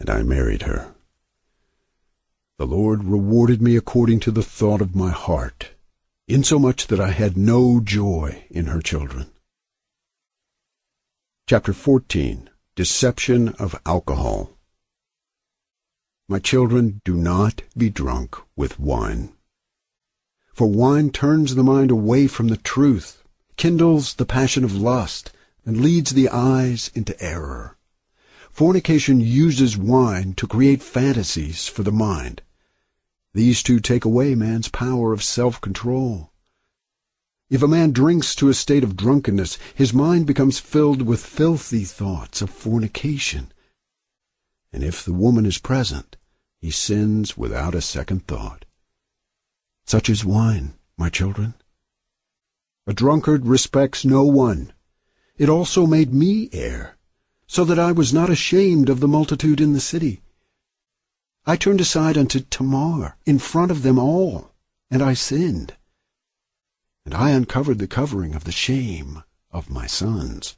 [0.00, 0.92] and I married her.
[2.58, 5.70] The Lord rewarded me according to the thought of my heart,
[6.26, 9.30] insomuch that I had no joy in her children.
[11.46, 14.58] Chapter 14 Deception of Alcohol
[16.26, 19.34] My children, do not be drunk with wine.
[20.52, 23.23] For wine turns the mind away from the truth
[23.56, 25.32] kindles the passion of lust,
[25.64, 27.76] and leads the eyes into error.
[28.50, 32.42] Fornication uses wine to create fantasies for the mind.
[33.32, 36.30] These two take away man's power of self-control.
[37.50, 41.84] If a man drinks to a state of drunkenness, his mind becomes filled with filthy
[41.84, 43.52] thoughts of fornication.
[44.72, 46.16] And if the woman is present,
[46.60, 48.64] he sins without a second thought.
[49.84, 51.54] Such is wine, my children.
[52.86, 54.72] A drunkard respects no one.
[55.38, 56.98] It also made me err,
[57.46, 60.20] so that I was not ashamed of the multitude in the city.
[61.46, 64.52] I turned aside unto Tamar in front of them all,
[64.90, 65.74] and I sinned.
[67.06, 70.56] And I uncovered the covering of the shame of my sons.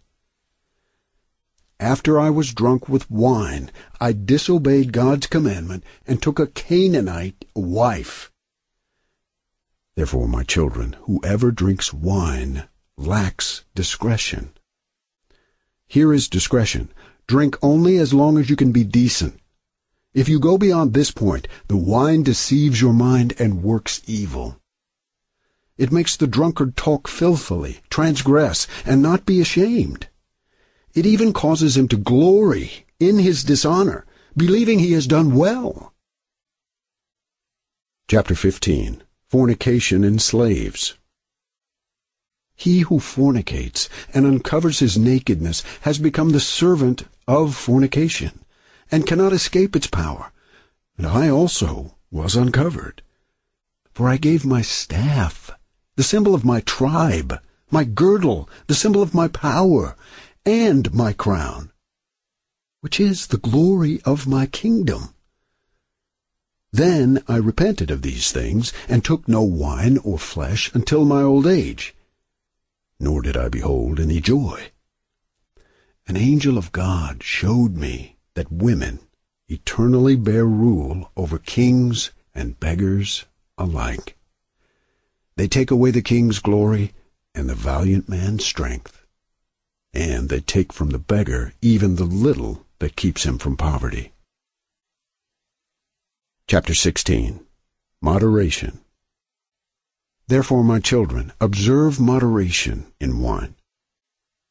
[1.79, 3.71] After I was drunk with wine,
[4.01, 8.33] I disobeyed God's commandment and took a Canaanite wife.
[9.97, 12.69] Therefore, my children, whoever drinks wine
[12.99, 14.51] lacks discretion.
[15.87, 16.91] Here is discretion.
[17.27, 19.41] Drink only as long as you can be decent.
[20.13, 24.61] If you go beyond this point, the wine deceives your mind and works evil.
[25.79, 30.09] It makes the drunkard talk filthily, transgress, and not be ashamed.
[30.95, 34.05] It even causes him to glory in his dishonor,
[34.37, 35.95] believing he has done well.
[38.09, 40.95] Chapter 15 fornication in slaves.
[42.55, 48.45] He who fornicates and uncovers his nakedness has become the servant of fornication,
[48.91, 50.33] and cannot escape its power.
[50.97, 53.03] And I also was uncovered.
[53.93, 55.51] For I gave my staff,
[55.97, 59.97] the symbol of my tribe, my girdle, the symbol of my power,
[60.45, 61.73] and my crown,
[62.81, 65.16] which is the glory of my kingdom.
[66.77, 71.47] Then I repented of these things, and took no wine or flesh until my old
[71.47, 71.95] age.
[73.01, 74.73] Nor did I behold any joy.
[76.07, 78.99] An angel of God showed me that women
[79.49, 83.25] eternally bear rule over kings and beggars
[83.57, 84.19] alike.
[85.37, 86.93] They take away the king's glory
[87.35, 89.03] and the valiant man's strength,
[89.95, 94.13] and they take from the beggar even the little that keeps him from poverty.
[96.49, 97.45] Chapter 16
[98.01, 98.79] Moderation
[100.29, 103.57] Therefore, my children, observe moderation in wine,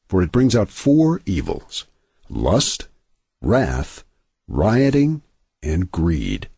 [0.06, 1.86] for it brings out four evils
[2.28, 2.88] lust,
[3.40, 4.04] wrath,
[4.46, 5.22] rioting,
[5.62, 6.50] and greed.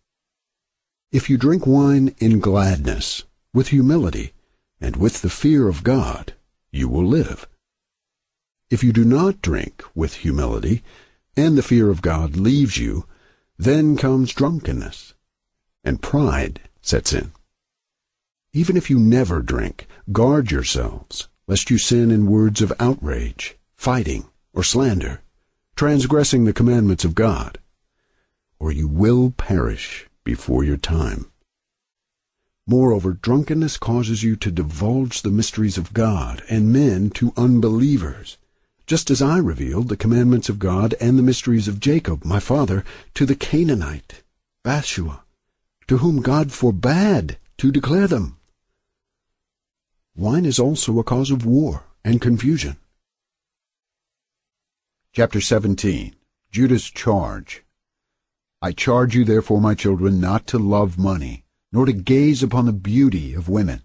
[1.12, 3.22] If you drink wine in gladness,
[3.54, 4.32] with humility,
[4.80, 6.34] and with the fear of God,
[6.72, 7.46] you will live.
[8.70, 10.82] If you do not drink with humility,
[11.36, 13.06] and the fear of God leaves you,
[13.56, 15.14] then comes drunkenness
[15.88, 17.32] and pride sets in.
[18.52, 24.28] Even if you never drink, guard yourselves, lest you sin in words of outrage, fighting,
[24.52, 25.22] or slander,
[25.76, 27.58] transgressing the commandments of God,
[28.58, 31.30] or you will perish before your time.
[32.66, 38.36] Moreover, drunkenness causes you to divulge the mysteries of God and men to unbelievers,
[38.86, 42.84] just as I revealed the commandments of God and the mysteries of Jacob, my father,
[43.14, 44.22] to the Canaanite,
[44.64, 45.20] Bathshua,
[45.88, 48.36] to whom God forbade to declare them.
[50.14, 52.76] Wine is also a cause of war and confusion.
[55.14, 56.14] Chapter 17
[56.50, 57.64] Judah's Charge
[58.60, 62.72] I charge you therefore, my children, not to love money, nor to gaze upon the
[62.72, 63.82] beauty of women.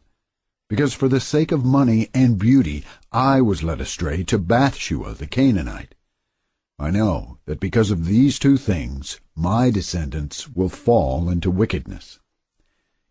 [0.68, 5.28] Because for the sake of money and beauty I was led astray to Bathshua the
[5.28, 5.96] Canaanite.
[6.78, 12.20] I know that because of these two things my descendants will fall into wickedness.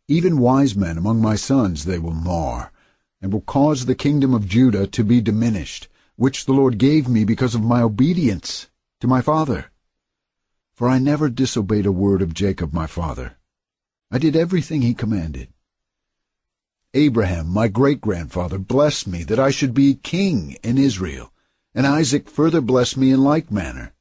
[0.09, 2.73] Even wise men among my sons they will mar,
[3.21, 7.25] and will cause the kingdom of Judah to be diminished, which the Lord gave me
[7.25, 8.69] because of my obedience
[9.01, 9.71] to my father.
[10.75, 13.37] For I never disobeyed a word of Jacob my father.
[14.11, 15.49] I did everything he commanded.
[16.95, 21.33] Abraham, my great-grandfather, blessed me that I should be king in Israel,
[21.75, 23.95] and Isaac further blessed me in like manner.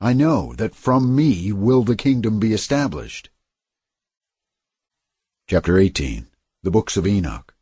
[0.00, 3.30] I know that from me will the kingdom be established.
[5.48, 6.26] Chapter 18
[6.62, 7.54] The Books of Enoch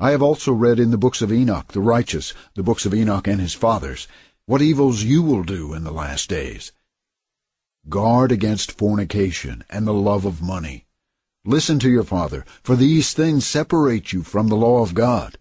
[0.00, 3.28] I have also read in the books of Enoch the righteous, the books of Enoch
[3.28, 4.08] and his fathers,
[4.46, 6.72] what evils you will do in the last days.
[7.88, 10.86] Guard against fornication and the love of money.
[11.44, 15.38] Listen to your father, for these things separate you from the law of God.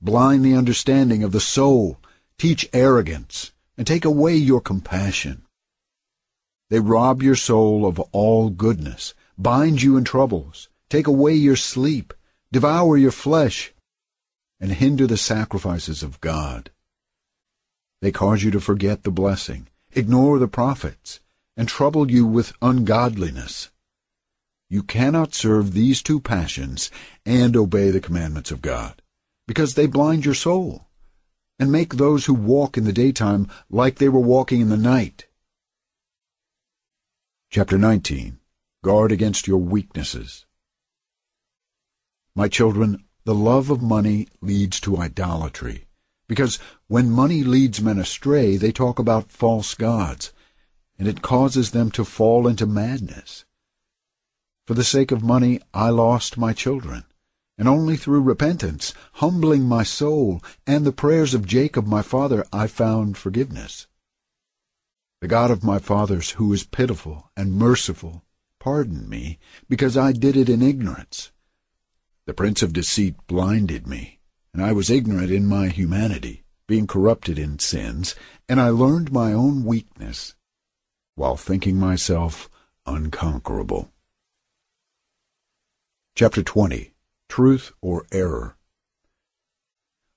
[0.00, 2.00] Blind the understanding of the soul,
[2.36, 5.42] teach arrogance, and take away your compassion.
[6.70, 12.12] They rob your soul of all goodness, bind you in troubles, take away your sleep,
[12.50, 13.72] devour your flesh,
[14.58, 16.70] and hinder the sacrifices of God.
[18.00, 21.20] They cause you to forget the blessing, ignore the prophets,
[21.56, 23.70] and trouble you with ungodliness.
[24.68, 26.90] You cannot serve these two passions
[27.24, 29.00] and obey the commandments of God,
[29.46, 30.85] because they blind your soul,
[31.58, 35.26] and make those who walk in the daytime like they were walking in the night.
[37.50, 38.38] Chapter 19
[38.84, 40.46] Guard against your weaknesses.
[42.34, 45.86] My children, the love of money leads to idolatry,
[46.28, 50.32] because when money leads men astray, they talk about false gods,
[50.98, 53.44] and it causes them to fall into madness.
[54.66, 57.04] For the sake of money I lost my children,
[57.58, 62.66] and only through repentance, humbling my soul, and the prayers of Jacob my father, I
[62.66, 63.86] found forgiveness.
[65.20, 68.24] The God of my fathers, who is pitiful and merciful,
[68.60, 69.38] pardon me,
[69.68, 71.32] because I did it in ignorance.
[72.26, 74.20] The prince of deceit blinded me,
[74.52, 78.14] and I was ignorant in my humanity, being corrupted in sins,
[78.48, 80.34] and I learned my own weakness,
[81.14, 82.50] while thinking myself
[82.84, 83.90] unconquerable.
[86.14, 86.92] Chapter 20
[87.28, 88.56] Truth or Error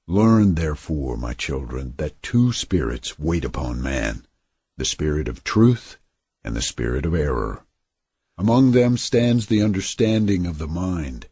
[0.07, 4.25] Learn, therefore, my children, that two spirits wait upon man,
[4.77, 5.97] the spirit of truth
[6.43, 7.65] and the spirit of error.
[8.37, 11.27] Among them stands the understanding of the mind.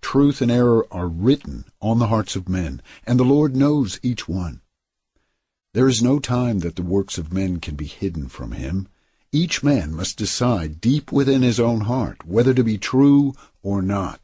[0.00, 4.28] Truth and error are written on the hearts of men, and the Lord knows each
[4.28, 4.60] one.
[5.72, 8.88] There is no time that the works of men can be hidden from him.
[9.32, 14.20] Each man must decide deep within his own heart whether to be true or not.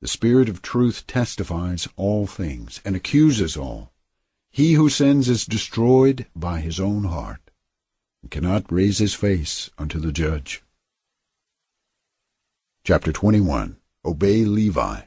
[0.00, 3.92] The Spirit of truth testifies all things and accuses all.
[4.50, 7.50] He who sins is destroyed by his own heart
[8.22, 10.62] and cannot raise his face unto the judge.
[12.82, 15.02] Chapter 21 Obey Levi.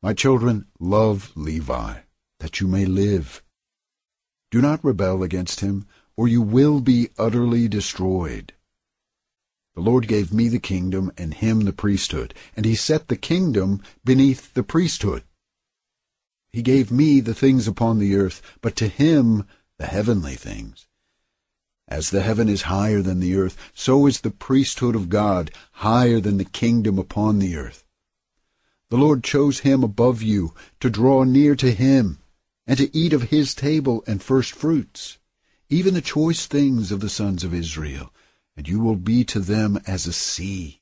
[0.00, 2.02] My children, love Levi,
[2.38, 3.42] that you may live.
[4.52, 8.53] Do not rebel against him, or you will be utterly destroyed.
[9.74, 13.82] The Lord gave me the kingdom and him the priesthood, and he set the kingdom
[14.04, 15.24] beneath the priesthood.
[16.52, 19.44] He gave me the things upon the earth, but to him
[19.78, 20.86] the heavenly things.
[21.88, 26.20] As the heaven is higher than the earth, so is the priesthood of God higher
[26.20, 27.84] than the kingdom upon the earth.
[28.90, 32.20] The Lord chose him above you to draw near to him
[32.64, 35.18] and to eat of his table and first fruits,
[35.68, 38.12] even the choice things of the sons of Israel
[38.56, 40.80] and you will be to them as a sea.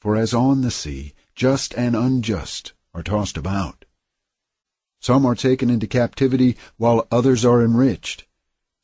[0.00, 3.84] For as on the sea, just and unjust are tossed about.
[5.00, 8.26] Some are taken into captivity, while others are enriched.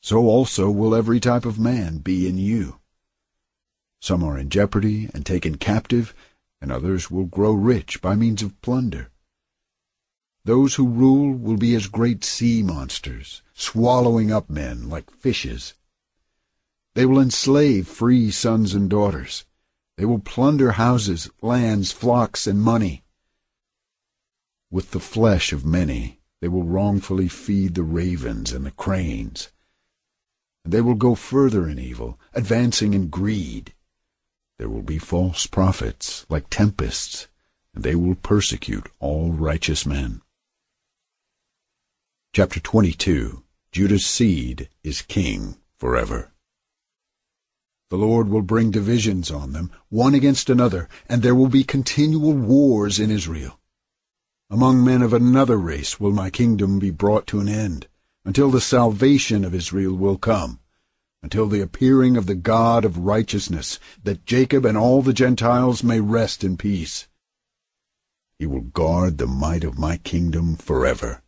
[0.01, 2.81] So also will every type of man be in you.
[4.01, 6.15] Some are in jeopardy and taken captive,
[6.61, 9.11] and others will grow rich by means of plunder.
[10.45, 15.75] Those who rule will be as great sea monsters, swallowing up men like fishes.
[16.95, 19.45] They will enslave free sons and daughters.
[19.97, 23.05] They will plunder houses, lands, flocks, and money.
[24.71, 29.53] With the flesh of many they will wrongfully feed the ravens and the cranes.
[30.65, 33.75] And they will go further in evil, advancing in greed.
[34.59, 37.29] There will be false prophets, like tempests,
[37.75, 40.21] and they will persecute all righteous men.
[42.33, 46.32] Chapter 22 Judah's seed is king forever.
[47.93, 52.33] The Lord will bring divisions on them, one against another, and there will be continual
[52.33, 53.61] wars in Israel.
[54.49, 57.89] Among men of another race will my kingdom be brought to an end,
[58.25, 60.61] until the salvation of Israel will come,
[61.23, 66.01] until the appearing of the God of righteousness, that Jacob and all the Gentiles may
[66.01, 67.09] rest in peace.
[68.39, 71.21] He will guard the might of my kingdom forever.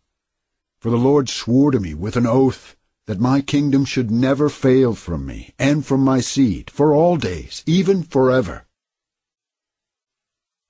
[0.81, 2.75] For the Lord swore to me with an oath
[3.07, 7.63] that my kingdom should never fail from me and from my seed for all days,
[7.67, 8.67] even forever.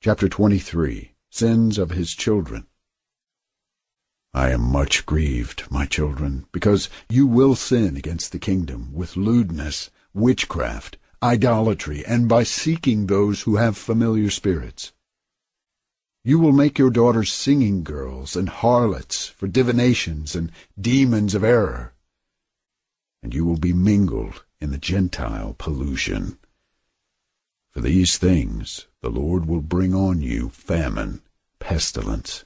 [0.02, 2.66] Chapter 23 Sins of His Children
[4.36, 9.90] I am much grieved, my children, because you will sin against the kingdom with lewdness,
[10.12, 14.92] witchcraft, idolatry, and by seeking those who have familiar spirits.
[16.24, 20.50] You will make your daughters singing girls and harlots for divinations and
[20.80, 21.93] demons of error.
[23.24, 26.38] And you will be mingled in the Gentile pollution.
[27.70, 31.22] For these things the Lord will bring on you famine,
[31.58, 32.44] pestilence,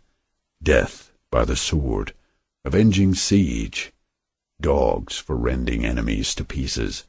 [0.62, 2.14] death by the sword,
[2.64, 3.92] avenging siege,
[4.60, 7.04] dogs for rending enemies to pieces,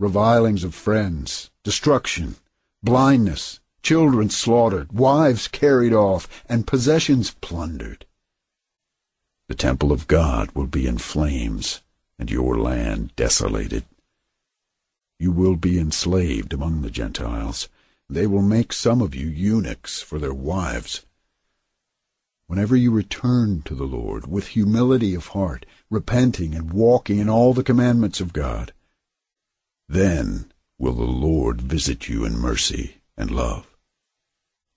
[0.00, 2.34] revilings of friends, destruction,
[2.82, 8.04] blindness, children slaughtered, wives carried off, and possessions plundered.
[9.46, 11.82] The temple of God will be in flames,
[12.18, 13.84] and your land desolated.
[15.18, 17.68] You will be enslaved among the Gentiles.
[18.08, 21.04] They will make some of you eunuchs for their wives.
[22.46, 27.52] Whenever you return to the Lord with humility of heart, repenting and walking in all
[27.52, 28.72] the commandments of God,
[29.88, 33.76] then will the Lord visit you in mercy and love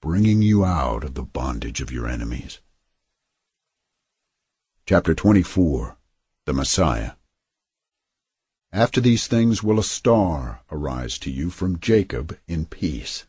[0.02, 2.60] bringing you out of the bondage of your enemies.
[4.86, 5.98] Chapter 24
[6.46, 7.12] The Messiah
[8.72, 13.26] After these things will a star arise to you from Jacob in peace,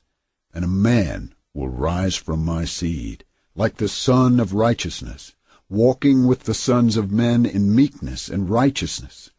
[0.53, 5.35] and a man will rise from my seed, like the Son of righteousness,
[5.71, 9.31] walking with the sons of men in meekness and righteousness,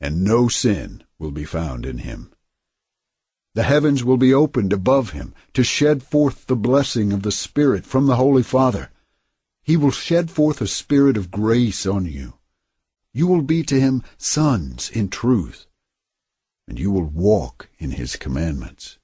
[0.00, 2.32] and no sin will be found in him.
[3.54, 7.86] The heavens will be opened above him to shed forth the blessing of the Spirit
[7.86, 8.90] from the Holy Father.
[9.62, 12.34] He will shed forth a spirit of grace on you.
[13.16, 15.64] You will be to him sons in truth,
[16.68, 18.98] and you will walk in his commandments,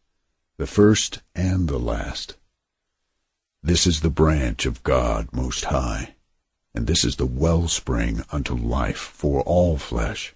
[0.58, 2.36] the first and the last.
[3.62, 6.16] This is the branch of God Most High,
[6.74, 10.34] and this is the wellspring unto life for all flesh.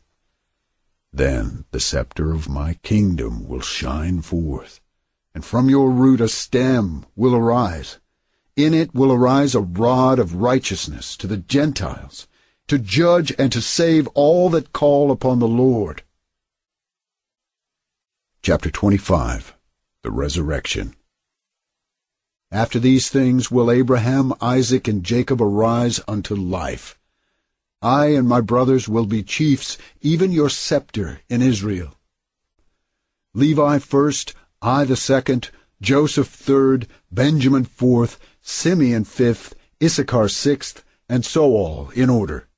[1.13, 4.81] Then the scepter of my kingdom will shine forth,
[5.35, 7.99] and from your root a stem will arise.
[8.57, 12.27] In it will arise a rod of righteousness to the Gentiles,
[12.69, 16.03] to judge and to save all that call upon the Lord.
[18.43, 19.55] Chapter 25
[20.03, 20.97] The Resurrection
[22.51, 26.99] After these things will Abraham, Isaac, and Jacob arise unto life,
[27.81, 31.95] I and my brothers will be chiefs, even your scepter in Israel.
[33.33, 41.45] Levi first, I the second, Joseph third, Benjamin fourth, Simeon fifth, Issachar sixth, and so
[41.53, 42.49] all, in order.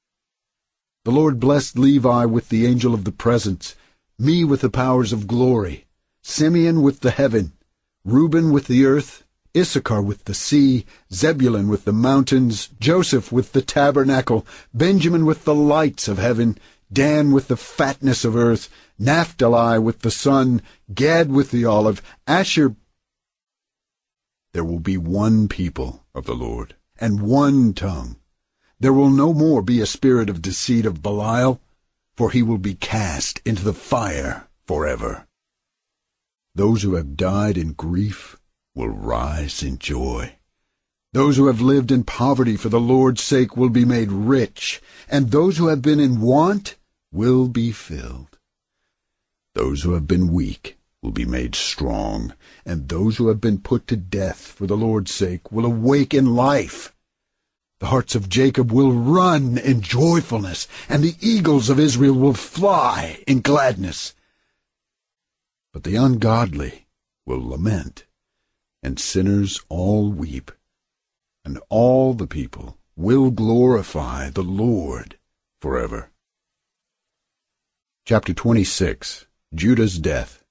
[1.09, 3.75] The Lord blessed Levi with the angel of the presence,
[4.19, 5.87] me with the powers of glory,
[6.21, 7.55] Simeon with the heaven,
[8.05, 9.25] Reuben with the earth,
[9.57, 15.55] Issachar with the sea, Zebulun with the mountains, Joseph with the tabernacle, Benjamin with the
[15.55, 16.59] lights of heaven,
[16.93, 18.69] Dan with the fatness of earth,
[18.99, 20.61] Naphtali with the sun,
[20.93, 22.77] Gad with the olive, Asher.
[24.53, 28.18] There will be one people of the Lord, and one tongue.
[28.81, 31.61] There will no more be a spirit of deceit of Belial,
[32.17, 35.27] for he will be cast into the fire forever.
[36.55, 38.37] Those who have died in grief
[38.75, 40.35] will rise in joy.
[41.13, 45.31] Those who have lived in poverty for the Lord's sake will be made rich, and
[45.31, 46.77] those who have been in want
[47.11, 48.39] will be filled.
[49.55, 52.35] Those who have been weak will be made strong,
[52.65, 56.37] and those who have been put to death for the Lord's sake will awake in
[56.37, 56.95] life.
[57.81, 63.23] The harts of Jacob will run in joyfulness, and the eagles of Israel will fly
[63.27, 64.15] in gladness.
[65.73, 66.87] But the ungodly
[67.25, 68.05] will lament
[68.83, 70.51] and sinners all weep,
[71.45, 75.19] and all the people will glorify the Lord
[75.61, 76.11] forever.
[78.05, 80.43] Chapter 26 Judah's Death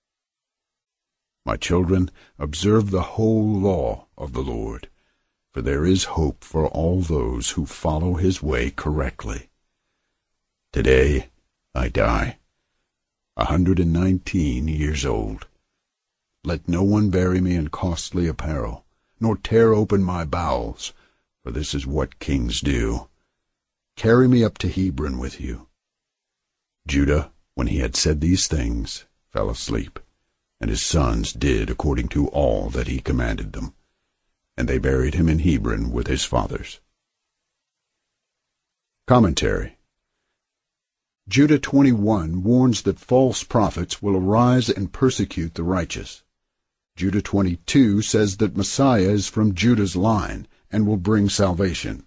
[1.45, 2.09] My children,
[2.39, 4.89] observe the whole law of the Lord,
[5.57, 9.49] for there is hope for all those who follow his way correctly.
[10.71, 11.31] Today
[11.73, 12.37] I die,
[13.35, 15.47] a hundred and nineteen years old.
[16.43, 18.85] Let no one bury me in costly apparel,
[19.19, 20.93] nor tear open my bowels,
[21.43, 23.07] for this is what kings do.
[23.95, 25.69] Carry me up to Hebron with you.
[26.85, 29.99] Judah, when he had said these things, fell asleep,
[30.61, 33.73] and his sons did according to all that he commanded them.
[34.57, 36.79] And they buried him in Hebron with his fathers.
[39.05, 39.77] Commentary
[41.29, 46.23] Judah 21 warns that false prophets will arise and persecute the righteous.
[46.95, 52.05] Judah 22 says that Messiah is from Judah's line and will bring salvation.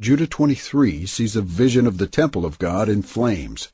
[0.00, 3.72] Judah 23 sees a vision of the temple of God in flames